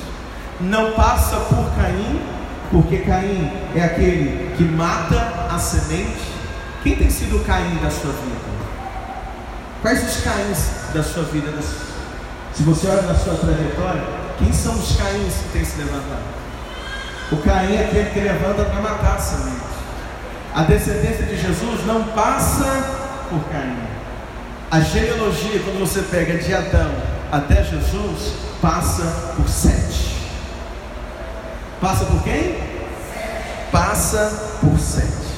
não 0.60 0.94
passa 0.94 1.36
por 1.42 1.70
Caim, 1.76 2.39
porque 2.72 2.98
Caim 3.00 3.52
é 3.76 3.84
aquele 3.84 4.56
que 4.56 4.64
mata 4.64 5.48
a 5.52 5.58
semente. 5.58 6.30
Quem 6.84 6.96
tem 6.96 7.10
sido 7.10 7.38
o 7.38 7.44
Caim 7.44 7.76
da 7.78 7.90
sua 7.90 8.12
vida? 8.12 8.50
Quais 9.82 10.04
os 10.04 10.24
Caíns 10.24 10.94
da 10.94 11.04
sua 11.04 11.24
vida? 11.24 11.52
Se 12.54 12.64
você 12.64 12.88
olha 12.88 13.02
na 13.02 13.16
sua 13.16 13.36
trajetória, 13.36 14.04
quem 14.38 14.54
são 14.54 14.74
os 14.74 14.96
Caíns 14.96 15.34
que 15.34 15.50
têm 15.54 15.66
se 15.66 15.78
levantado? 15.78 16.40
O 17.32 17.38
Caim 17.38 17.76
é 17.76 17.86
aquele 17.86 18.10
que 18.12 18.20
levanta 18.20 18.66
para 18.66 18.82
matar 18.82 19.16
a 19.16 19.20
semente. 19.20 19.70
A 20.54 20.64
descendência 20.64 21.26
de 21.26 21.38
Jesus 21.38 21.86
não 21.86 22.04
passa 22.04 22.66
por 23.30 23.44
Caim. 23.52 23.78
A 24.72 24.80
genealogia, 24.82 25.60
quando 25.64 25.80
você 25.80 26.02
pega 26.04 26.38
de 26.38 26.54
Adão 26.54 26.92
até 27.32 27.64
Jesus, 27.64 28.34
passa 28.62 29.34
por 29.36 29.48
Sete. 29.48 30.09
Passa 31.82 32.06
por 32.06 32.24
quem? 32.24 32.58
Passa 33.72 34.58
por 34.60 34.78
sete. 34.78 35.30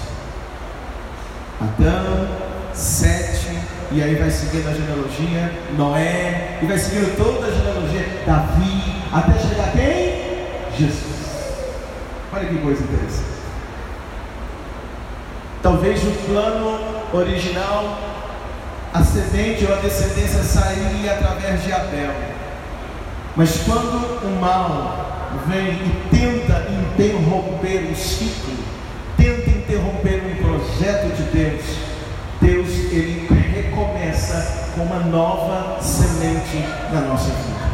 Adão, 1.62 2.28
sete, 2.74 3.60
e 3.92 4.02
aí 4.02 4.16
vai 4.16 4.32
seguindo 4.32 4.68
a 4.68 4.74
genealogia, 4.74 5.52
Noé, 5.78 6.58
e 6.62 6.66
vai 6.66 6.78
seguindo 6.78 7.16
toda 7.16 7.46
a 7.46 7.52
genealogia, 7.52 8.24
Davi, 8.26 9.04
até 9.14 9.40
chegar 9.40 9.72
quem? 9.74 10.78
Jesus. 10.78 11.22
Olha 12.34 12.48
que 12.48 12.58
coisa 12.58 12.84
interessante. 12.84 13.42
Talvez 15.62 16.02
o 16.04 16.12
plano 16.26 16.80
original, 17.14 18.00
a 18.92 19.04
semente 19.04 19.66
ou 19.66 19.74
a 19.74 19.78
descendência 19.78 20.42
sairia 20.42 21.14
através 21.14 21.64
de 21.64 21.72
Abel. 21.72 22.14
Mas 23.36 23.58
quando 23.64 24.26
o 24.26 24.42
mal 24.42 25.11
vem 25.48 25.74
e 25.74 26.10
tenta 26.10 26.68
interromper 26.70 27.92
o 27.92 27.96
ciclo, 27.96 28.58
tenta 29.18 29.50
interromper 29.50 30.22
um 30.26 30.36
projeto 30.44 31.16
de 31.16 31.24
Deus, 31.24 31.64
Deus 32.42 32.70
ele 32.92 33.28
recomeça 33.54 34.72
com 34.76 34.84
uma 34.84 35.00
nova 35.00 35.82
semente 35.82 36.58
na 36.92 37.02
nossa 37.02 37.30
vida. 37.30 37.72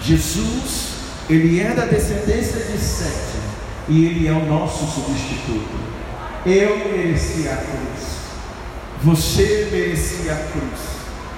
Jesus, 0.00 0.94
ele 1.28 1.60
é 1.60 1.74
da 1.74 1.84
descendência 1.84 2.60
de 2.60 2.78
Sete 2.78 3.38
e 3.88 4.06
ele 4.06 4.28
é 4.28 4.32
o 4.32 4.46
nosso 4.46 4.86
substituto. 4.86 5.78
Eu 6.46 6.78
merecia 6.90 7.52
a 7.52 7.56
cruz, 7.56 8.16
você 9.02 9.68
merecia 9.70 10.32
a 10.32 10.36
cruz, 10.36 10.80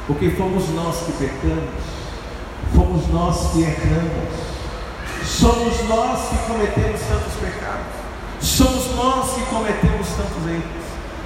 porque 0.07 0.31
fomos 0.31 0.68
nós 0.70 0.96
que 1.05 1.12
pecamos 1.12 2.01
Fomos 2.74 3.08
nós 3.08 3.52
que 3.52 3.62
erramos. 3.62 4.52
Somos 5.24 5.88
nós 5.88 6.28
que 6.28 6.37
cometemos 6.46 7.00
tantos 7.00 7.35
pecados. 7.40 8.02
Somos 8.40 8.94
nós 8.96 9.35
que 9.35 9.42
cometemos 9.42 10.08
tantos 10.08 10.46
erros. 10.48 10.82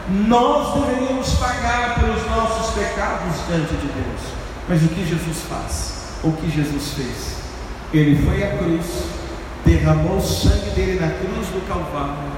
Nós 0.08 0.74
deveríamos 0.74 1.30
pagar 1.34 1.98
pelos 1.98 2.24
nossos 2.30 2.74
pecados 2.74 3.34
diante 3.48 3.74
de 3.74 3.86
Deus. 3.86 4.20
Mas 4.68 4.82
o 4.82 4.88
que 4.88 5.06
Jesus 5.06 5.38
faz? 5.48 5.94
O 6.22 6.32
que 6.32 6.50
Jesus 6.50 6.92
fez? 6.92 7.36
Ele 7.92 8.20
foi 8.24 8.42
à 8.42 8.56
cruz, 8.58 8.84
derramou 9.64 10.18
o 10.18 10.22
sangue 10.22 10.70
dele 10.70 11.00
na 11.00 11.08
cruz 11.08 11.46
do 11.48 11.66
Calvário, 11.68 12.32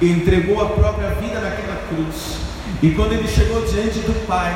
entregou 0.00 0.62
a 0.62 0.70
própria 0.70 1.10
vida 1.10 1.40
naquela 1.40 1.82
cruz. 1.88 2.36
E 2.82 2.90
quando 2.90 3.12
ele 3.12 3.28
chegou 3.28 3.64
diante 3.64 4.00
do 4.00 4.26
Pai, 4.26 4.52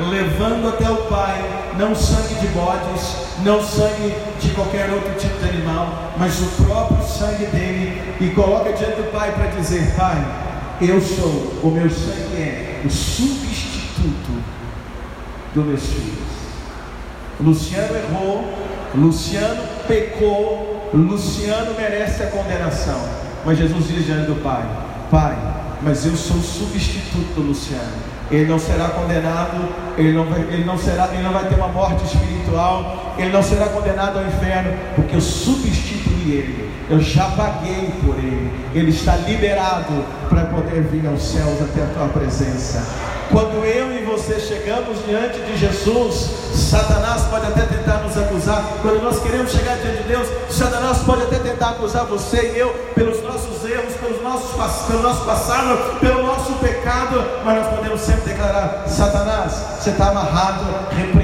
levando 0.00 0.68
até 0.68 0.90
o 0.90 0.96
Pai, 1.08 1.72
não 1.78 1.94
sangue 1.94 2.34
de 2.34 2.46
bodes, 2.48 3.16
não 3.44 3.62
sangue 3.62 4.14
de 4.40 4.50
qualquer 4.50 4.90
outro 4.90 5.12
tipo 5.18 5.38
de 5.38 5.48
animal, 5.48 6.12
mas 6.16 6.40
o 6.40 6.64
próprio 6.64 7.02
sangue 7.06 7.46
dele, 7.46 8.00
e 8.20 8.30
coloca 8.30 8.72
diante 8.72 8.96
do 8.96 9.12
Pai 9.12 9.32
para 9.32 9.46
dizer: 9.48 9.94
Pai, 9.96 10.24
eu 10.80 11.00
sou, 11.00 11.60
o 11.62 11.70
meu 11.70 11.90
sangue 11.90 12.36
é 12.36 12.82
o 12.84 12.90
substituto 12.90 14.42
dos 15.54 15.64
meus 15.64 15.82
filhos. 15.82 16.32
Luciano 17.40 17.96
errou, 17.96 18.44
Luciano 18.94 19.62
pecou, 19.86 20.90
Luciano 20.94 21.74
merece 21.76 22.22
a 22.22 22.26
condenação, 22.26 23.00
mas 23.44 23.58
Jesus 23.58 23.88
diz 23.88 24.06
diante 24.06 24.26
do 24.26 24.42
Pai: 24.42 24.64
Pai, 25.10 25.36
mas 25.82 26.06
eu 26.06 26.16
sou 26.16 26.36
o 26.36 26.42
substituto 26.42 27.34
do 27.34 27.42
Luciano 27.42 28.11
ele 28.32 28.46
não 28.46 28.58
será 28.58 28.88
condenado, 28.88 29.68
ele 29.98 30.12
não, 30.12 30.24
vai, 30.24 30.40
ele, 30.40 30.64
não 30.64 30.78
será, 30.78 31.10
ele 31.12 31.22
não 31.22 31.32
vai 31.32 31.44
ter 31.44 31.54
uma 31.54 31.68
morte 31.68 32.02
espiritual, 32.04 33.14
ele 33.18 33.30
não 33.30 33.42
será 33.42 33.66
condenado 33.66 34.18
ao 34.18 34.26
inferno, 34.26 34.72
porque 34.96 35.14
eu 35.14 35.20
substituí 35.20 36.32
ele, 36.32 36.70
eu 36.88 36.98
já 36.98 37.26
paguei 37.26 37.92
por 38.02 38.16
ele, 38.16 38.50
ele 38.74 38.90
está 38.90 39.16
liberado 39.16 40.04
para 40.30 40.46
poder 40.46 40.82
vir 40.82 41.06
aos 41.06 41.22
céus 41.22 41.60
até 41.60 41.82
a 41.82 41.86
tua 41.86 42.08
presença. 42.08 42.82
Quando 43.30 43.64
eu 43.64 43.92
e 43.98 44.01
você 44.12 44.38
chegamos 44.38 44.98
diante 45.06 45.40
de 45.40 45.56
Jesus, 45.56 46.28
Satanás 46.54 47.22
pode 47.30 47.46
até 47.46 47.62
tentar 47.62 48.02
nos 48.02 48.16
acusar. 48.16 48.62
Quando 48.82 49.02
nós 49.02 49.22
queremos 49.22 49.50
chegar 49.50 49.78
diante 49.78 50.02
de 50.02 50.08
Deus, 50.08 50.28
Satanás 50.50 50.98
pode 50.98 51.22
até 51.22 51.38
tentar 51.38 51.70
acusar 51.70 52.04
você 52.04 52.52
e 52.54 52.58
eu 52.58 52.68
pelos 52.94 53.22
nossos 53.22 53.64
erros, 53.64 53.94
pelos 53.94 54.22
nossos, 54.22 54.50
pelo 54.86 55.02
nosso 55.02 55.24
passado, 55.24 55.98
pelo 55.98 56.26
nosso 56.26 56.52
pecado. 56.54 57.24
Mas 57.42 57.56
nós 57.56 57.74
podemos 57.74 58.00
sempre 58.02 58.34
declarar: 58.34 58.84
Satanás, 58.86 59.52
você 59.80 59.90
está 59.90 60.10
amarrado, 60.10 60.64
repreendido, 60.94 61.21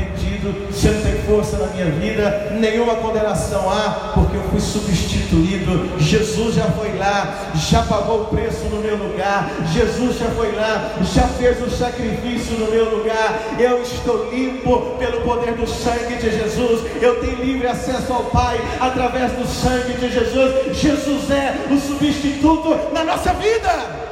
você 0.71 0.91
não 0.91 1.03
tem 1.03 1.23
força 1.23 1.57
na 1.59 1.67
minha 1.69 1.87
vida, 1.87 2.53
nenhuma 2.59 2.97
condenação 2.97 3.69
há, 3.71 4.13
porque 4.15 4.37
eu 4.37 4.43
fui 4.45 4.61
substituído. 4.61 5.99
Jesus 5.99 6.55
já 6.55 6.65
foi 6.65 6.97
lá, 6.97 7.51
já 7.55 7.83
pagou 7.83 8.23
o 8.23 8.25
preço 8.27 8.65
no 8.67 8.81
meu 8.81 8.97
lugar. 8.97 9.51
Jesus 9.73 10.19
já 10.19 10.27
foi 10.27 10.53
lá, 10.53 10.93
já 11.03 11.27
fez 11.29 11.61
o 11.63 11.71
sacrifício 11.71 12.59
no 12.59 12.71
meu 12.71 12.99
lugar. 12.99 13.39
Eu 13.59 13.83
estou 13.83 14.31
limpo 14.31 14.97
pelo 14.99 15.21
poder 15.23 15.55
do 15.55 15.67
sangue 15.67 16.17
de 16.17 16.31
Jesus. 16.31 16.83
Eu 17.01 17.21
tenho 17.21 17.37
livre 17.45 17.67
acesso 17.67 18.13
ao 18.13 18.25
Pai 18.25 18.61
através 18.81 19.33
do 19.33 19.47
sangue 19.47 19.95
de 19.95 20.13
Jesus. 20.13 20.77
Jesus 20.77 21.31
é 21.31 21.55
o 21.71 21.79
substituto 21.79 22.93
na 22.93 23.05
nossa 23.05 23.33
vida. 23.35 24.09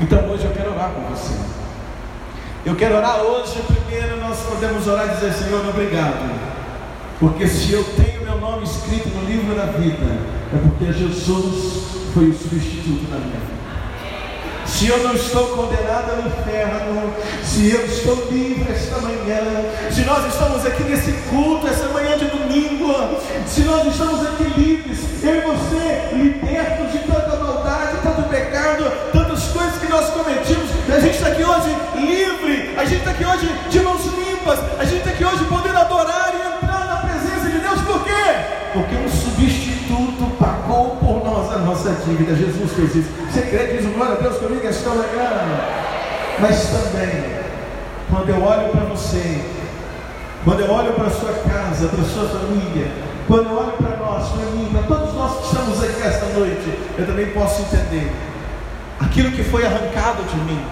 Então 0.00 0.30
hoje 0.30 0.44
eu 0.44 0.52
quero 0.52 0.72
orar 0.72 0.90
com 0.90 1.02
você. 1.14 1.57
Eu 2.68 2.76
quero 2.76 2.96
orar 2.96 3.22
hoje. 3.22 3.62
Primeiro 3.66 4.18
nós 4.18 4.40
podemos 4.40 4.86
orar 4.86 5.06
e 5.06 5.14
dizer: 5.14 5.32
Senhor, 5.32 5.66
obrigado. 5.66 6.38
Porque 7.18 7.48
se 7.48 7.72
eu 7.72 7.82
tenho 7.96 8.22
meu 8.22 8.38
nome 8.38 8.64
escrito 8.64 9.08
no 9.08 9.24
livro 9.24 9.56
da 9.56 9.64
vida, 9.64 10.04
é 10.54 10.58
porque 10.68 10.92
Jesus 10.92 12.12
foi 12.12 12.28
o 12.28 12.34
substituto 12.34 13.10
na 13.10 13.16
minha 13.16 13.40
vida 13.40 13.58
se 14.68 14.86
eu 14.86 14.98
não 15.02 15.14
estou 15.14 15.46
condenado 15.48 16.12
ao 16.12 16.18
inferno, 16.20 17.12
se 17.42 17.70
eu 17.70 17.84
estou 17.86 18.28
livre 18.30 18.70
esta 18.70 18.98
manhã, 19.00 19.40
se 19.90 20.02
nós 20.02 20.26
estamos 20.26 20.64
aqui 20.64 20.84
nesse 20.84 21.12
culto, 21.30 21.66
essa 21.66 21.88
manhã 21.88 22.16
de 22.16 22.26
domingo, 22.26 22.94
se 23.46 23.62
nós 23.62 23.86
estamos 23.88 24.24
aqui 24.24 24.44
livres, 24.56 24.98
eu 25.24 25.36
e 25.36 25.40
você, 25.40 26.14
libertos 26.14 26.92
de 26.92 26.98
tanta 26.98 27.36
maldade, 27.36 27.96
tanto 28.02 28.28
pecado, 28.28 28.84
tantas 29.12 29.44
coisas 29.48 29.78
que 29.80 29.88
nós 29.88 30.10
cometimos, 30.10 30.70
a 30.88 31.00
gente 31.00 31.14
está 31.14 31.28
aqui 31.28 31.42
hoje 31.42 31.74
está 33.08 33.10
aqui 33.10 33.24
hoje 33.24 33.54
de 33.70 33.80
mãos 33.80 34.04
limpas, 34.04 34.58
a 34.78 34.84
gente 34.84 34.98
está 34.98 35.10
aqui 35.10 35.24
hoje 35.24 35.44
podendo 35.44 35.78
adorar 35.78 36.32
e 36.34 36.56
entrar 36.56 36.86
na 36.86 36.96
presença 36.96 37.48
de 37.48 37.58
Deus 37.58 37.78
substituto 39.10 40.36
pagou 40.38 40.96
por 40.96 41.24
nós 41.24 41.52
a 41.52 41.58
nossa 41.58 41.90
dívida. 42.04 42.34
Jesus 42.34 42.72
fez 42.72 42.96
isso. 42.96 43.08
Você 43.30 43.42
crê? 43.42 43.76
Diz 43.76 43.86
glória 43.94 44.14
a 44.14 44.20
Deus 44.20 44.36
comigo 44.38 44.66
esta 44.66 44.90
manhã. 44.90 45.30
Mas 46.40 46.66
também, 46.66 47.24
quando 48.10 48.28
eu 48.28 48.42
olho 48.42 48.68
para 48.70 48.84
você, 48.84 49.44
quando 50.44 50.60
eu 50.60 50.70
olho 50.70 50.92
para 50.92 51.06
a 51.06 51.10
sua 51.10 51.32
casa, 51.32 51.88
para 51.88 52.02
a 52.02 52.08
sua 52.08 52.28
família, 52.28 52.92
quando 53.26 53.48
eu 53.48 53.56
olho 53.56 53.72
para 53.72 53.96
nós, 53.96 54.28
para 54.28 54.44
mim, 54.52 54.68
para 54.72 54.82
todos 54.82 55.14
nós 55.14 55.38
que 55.38 55.46
estamos 55.46 55.82
aqui 55.82 56.02
esta 56.02 56.26
noite, 56.26 56.78
eu 56.98 57.06
também 57.06 57.26
posso 57.30 57.62
entender 57.62 58.12
aquilo 59.00 59.32
que 59.32 59.42
foi 59.44 59.64
arrancado 59.64 60.22
de 60.24 60.36
mim, 60.36 60.64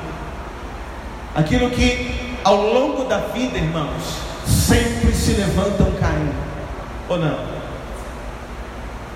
aquilo 1.34 1.70
que 1.70 2.25
ao 2.46 2.62
longo 2.62 3.02
da 3.06 3.18
vida, 3.18 3.58
irmãos, 3.58 4.20
sempre 4.46 5.12
se 5.12 5.32
levanta 5.32 5.82
um 5.82 5.90
Caim, 5.96 6.30
ou 7.08 7.18
não? 7.18 7.38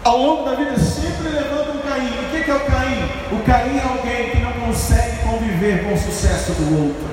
Ao 0.03 0.19
longo 0.19 0.51
da 0.51 0.57
vida 0.57 0.77
sempre 0.77 1.29
levanta 1.29 1.71
um 1.71 1.79
Caim. 1.79 2.09
O 2.09 2.29
que 2.29 2.51
é 2.51 2.55
o 2.55 2.61
Caim? 2.61 3.05
O 3.31 3.45
Caim 3.45 3.79
é 3.79 3.83
alguém 3.89 4.31
que 4.31 4.39
não 4.39 4.53
consegue 4.67 5.19
conviver 5.19 5.85
com 5.85 5.95
o 5.95 5.97
sucesso 5.97 6.55
do 6.55 6.89
outro. 6.89 7.07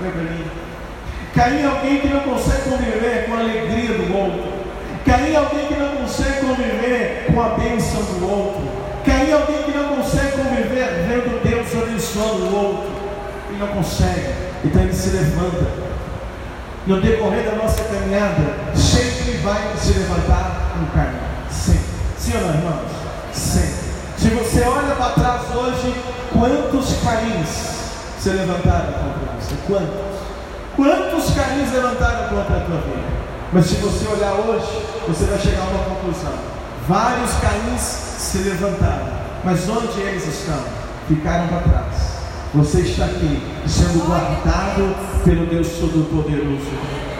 Olha. 0.00 0.58
Caim 1.36 1.62
é 1.62 1.66
alguém 1.66 2.00
que 2.00 2.08
não 2.08 2.20
consegue 2.20 2.70
conviver 2.70 3.26
com 3.26 3.34
a 3.34 3.38
alegria 3.38 3.94
do 3.94 4.16
outro. 4.16 4.52
Caim 5.06 5.34
é 5.34 5.36
alguém 5.36 5.66
que 5.68 5.74
não 5.74 5.96
consegue 5.98 6.40
conviver 6.40 7.26
com 7.32 7.40
a 7.40 7.48
bênção 7.50 8.02
do 8.02 8.28
outro. 8.28 8.62
Caim 9.06 9.30
é 9.30 9.34
alguém 9.34 9.62
que 9.62 9.78
não 9.78 9.96
consegue 9.98 10.32
conviver 10.32 11.06
vendo 11.06 11.40
Deus 11.44 11.80
abençoando 11.80 12.44
o 12.44 12.56
outro. 12.56 12.97
Não 13.58 13.66
consegue. 13.68 14.34
Então 14.64 14.82
ele 14.82 14.92
se 14.92 15.10
levanta 15.10 15.66
no 16.86 17.00
decorrer 17.00 17.44
da 17.44 17.56
nossa 17.56 17.82
caminhada, 17.84 18.74
sempre 18.74 19.36
vai 19.38 19.76
se 19.76 19.92
levantar 19.92 20.72
um 20.80 20.86
caminho. 20.96 21.20
Sempre. 21.50 21.80
Sim 22.18 22.32
ou 22.36 22.40
não, 22.42 22.54
irmãos? 22.54 22.90
Sempre. 23.32 23.88
Se 24.16 24.28
você 24.30 24.62
olha 24.62 24.94
para 24.94 25.12
trás 25.12 25.42
hoje, 25.54 25.94
quantos 26.32 26.94
caíns 27.04 27.48
se 28.18 28.30
levantaram 28.30 28.92
contra 28.92 29.34
você? 29.38 29.54
Quantos? 29.66 30.18
Quantos 30.76 31.34
caíns 31.34 31.72
levantaram 31.72 32.28
contra 32.28 32.56
a 32.56 32.60
tua 32.60 32.76
vida? 32.76 33.08
Mas 33.52 33.66
se 33.66 33.74
você 33.76 34.06
olhar 34.08 34.32
hoje, 34.34 34.86
você 35.06 35.24
vai 35.24 35.38
chegar 35.38 35.62
a 35.62 35.64
uma 35.64 35.84
conclusão. 35.84 36.32
Vários 36.86 37.32
caíns 37.34 37.80
se 37.80 38.38
levantaram, 38.38 39.08
mas 39.44 39.68
onde 39.68 40.00
eles 40.00 40.26
estão? 40.26 40.60
Ficaram 41.06 41.48
para 41.48 41.60
trás. 41.60 42.17
Você 42.54 42.80
está 42.80 43.04
aqui 43.04 43.42
sendo 43.66 44.06
guardado 44.06 44.94
pelo 45.22 45.44
Deus 45.46 45.68
Todo-Poderoso. 45.68 46.70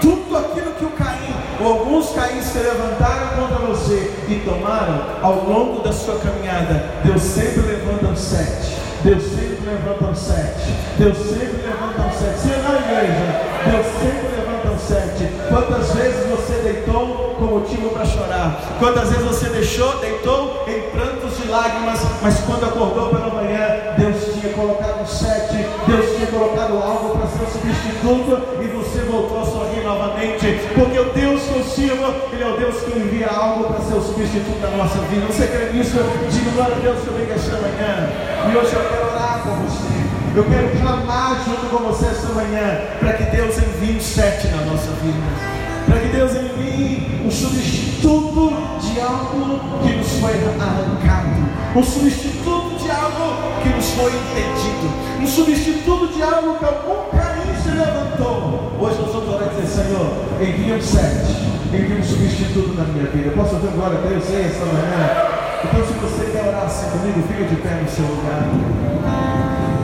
Tudo 0.01 0.39
aquilo 0.39 0.73
que 0.73 0.85
o 0.87 0.91
Caim, 0.91 1.35
ou 1.61 1.81
alguns 1.81 2.11
Caíns 2.13 2.47
se 2.47 2.59
levantaram 2.59 3.37
contra 3.37 3.67
você 3.67 4.11
e 4.27 4.37
tomaram 4.37 5.05
ao 5.21 5.45
longo 5.45 5.83
da 5.83 5.93
sua 5.93 6.19
caminhada, 6.19 6.83
Deus 7.05 7.21
sempre 7.21 7.61
levanta 7.61 8.07
um 8.07 8.17
sete. 8.17 8.79
Deus 9.05 9.23
sempre 9.23 9.59
levanta 9.67 10.05
um 10.07 10.15
sete. 10.15 10.75
Deus 10.97 11.19
sempre 11.19 11.63
levanta 11.63 12.03
um 12.03 12.13
sete. 12.19 12.41
Se 12.41 12.49
na 12.49 12.79
igreja, 12.79 13.49
Deus 13.71 13.87
sempre 14.01 14.29
levanta 14.35 14.69
um 14.71 14.79
sete. 14.79 15.29
Quantas 15.51 15.93
vezes 15.95 16.27
você 16.31 16.55
deitou 16.63 17.37
com 17.39 17.45
motivo 17.45 17.91
para 17.91 18.07
chorar? 18.07 18.61
Quantas 18.79 19.11
vezes 19.11 19.25
você 19.27 19.49
deixou, 19.51 19.99
deitou 19.99 20.65
em 20.67 20.91
prantos 20.91 21.37
de 21.37 21.49
lágrimas, 21.49 22.01
mas 22.23 22.41
quando 22.41 22.65
acordou 22.65 23.11
pela 23.11 23.29
manhã, 23.29 23.95
Deus 23.99 24.35
tinha 24.35 24.48
colocado 24.59 25.07
sete, 25.07 25.65
Deus 25.87 26.17
tinha 26.17 26.27
colocado 26.27 26.83
algo 26.83 27.17
para 27.17 27.29
ser 27.29 27.47
substituto 27.47 28.59
e 28.61 28.67
você 28.67 28.99
voltou 29.09 29.41
a 29.41 29.45
sorrir 29.45 29.85
novamente, 29.85 30.61
porque 30.75 30.99
o 30.99 31.13
Deus 31.13 31.43
que 31.43 31.57
eu 31.59 31.65
sirvo, 31.65 32.15
Ele 32.33 32.43
é 32.43 32.47
o 32.47 32.57
Deus 32.57 32.83
que 32.83 32.99
envia 32.99 33.29
algo 33.29 33.73
para 33.73 33.81
ser 33.85 33.95
o 33.95 34.03
substituto 34.03 34.61
da 34.61 34.71
nossa 34.71 34.99
vida. 35.07 35.27
Você 35.27 35.47
crê 35.47 35.73
nisso? 35.73 35.99
Diga 36.29 36.51
glória 36.51 36.75
a 36.75 36.81
Deus 36.81 36.99
que 37.01 37.07
eu 37.07 37.15
venho 37.15 37.33
esta 37.33 37.53
manhã. 37.53 38.11
E 38.51 38.57
hoje 38.57 38.75
eu 38.75 38.83
quero 38.91 39.07
orar 39.07 39.43
com 39.45 39.55
você. 39.63 39.89
Eu 40.35 40.45
quero 40.45 40.81
clamar 40.81 41.45
junto 41.45 41.67
com 41.71 41.85
você 41.85 42.07
esta 42.07 42.29
manhã 42.35 42.81
para 42.99 43.13
que 43.13 43.25
Deus 43.25 43.57
envie 43.59 43.97
um 43.97 44.01
sete 44.01 44.49
na 44.49 44.65
nossa 44.65 44.91
vida 45.03 45.59
para 45.89 46.01
que 46.01 46.09
Deus 46.09 46.33
envie 46.33 47.23
um 47.25 47.31
substituto 47.31 48.53
de 48.79 49.01
algo 49.01 49.59
que 49.83 49.97
nos 49.97 50.13
foi 50.21 50.35
arrancado, 50.61 51.49
um 51.75 51.83
substituto 51.83 52.58
algo 52.99 53.63
que 53.63 53.69
nos 53.69 53.91
foi 53.93 54.11
impedido, 54.11 54.91
um 55.21 55.27
substituto 55.27 56.09
de 56.13 56.23
algo 56.23 56.59
que 56.59 56.65
algum 56.65 57.17
caminho 57.17 57.55
se 57.63 57.71
levantou. 57.71 58.73
Hoje 58.81 58.99
nós 59.01 59.13
vamos 59.13 59.35
orar 59.35 59.49
e 59.49 59.61
dizer, 59.61 59.83
Senhor, 59.83 60.07
envia 60.41 60.75
um 60.75 60.83
sete, 60.83 61.33
envia 61.73 61.97
um 61.97 62.03
substituto 62.03 62.75
na 62.77 62.85
minha 62.85 63.07
vida. 63.11 63.31
Posso 63.37 63.55
ouvir 63.55 63.71
glória 63.71 63.99
a 63.99 64.03
Deus 64.03 64.25
esta 64.25 64.65
manhã? 64.67 65.39
Então, 65.65 65.87
se 65.87 65.93
você 65.95 66.31
quer 66.31 66.49
orar 66.49 66.67
assim 66.67 66.91
comigo, 66.91 67.23
fica 67.27 67.45
de 67.45 67.57
pé 67.57 67.81
no 67.83 67.89
seu 67.89 68.05
lugar. 68.05 68.47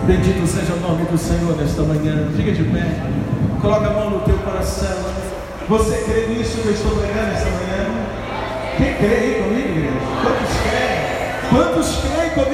Bendito 0.06 0.46
seja 0.46 0.74
o 0.74 0.80
nome 0.80 1.04
do 1.06 1.18
Senhor 1.18 1.56
nesta 1.56 1.82
manhã. 1.82 2.28
Fica 2.36 2.52
de 2.52 2.62
pé. 2.64 2.86
Coloca 3.60 3.86
a 3.86 3.90
mão 3.90 4.10
no 4.10 4.20
teu 4.20 4.36
coração. 4.38 4.98
Você 5.68 5.96
crê 6.04 6.26
nisso 6.26 6.58
que 6.58 6.68
eu 6.68 6.74
estou 6.74 6.92
pregando 6.92 7.32
esta 7.32 7.50
manhã? 7.50 7.88
Quem 8.76 8.94
crê 8.94 9.16
aí 9.16 9.42
comigo, 9.42 9.68
igreja? 9.68 9.96
Quantos 10.22 10.52
creem? 10.62 11.04
Quantos 11.50 11.88
creem 12.04 12.30
comigo 12.30 12.53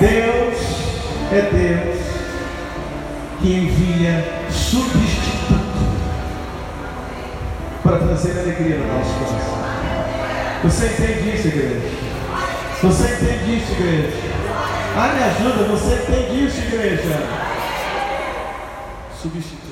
Deus 0.00 0.58
é 1.30 1.42
Deus 1.52 2.00
que 3.38 3.52
envia 3.52 4.24
substituto 4.50 5.60
para 7.82 7.98
trazer 7.98 8.40
alegria 8.40 8.78
no 8.78 8.86
nosso 8.86 9.12
coração. 9.18 9.60
Você 10.64 10.86
entende 10.86 11.36
isso, 11.36 11.48
igreja? 11.48 11.88
Você 12.82 13.04
entende 13.14 13.58
isso, 13.58 13.72
igreja? 13.72 14.16
Ah, 14.96 15.12
me 15.14 15.22
ajuda, 15.22 15.64
você 15.64 15.94
entende 15.96 16.46
isso, 16.46 16.58
igreja? 16.60 17.22
Substituto. 19.20 19.69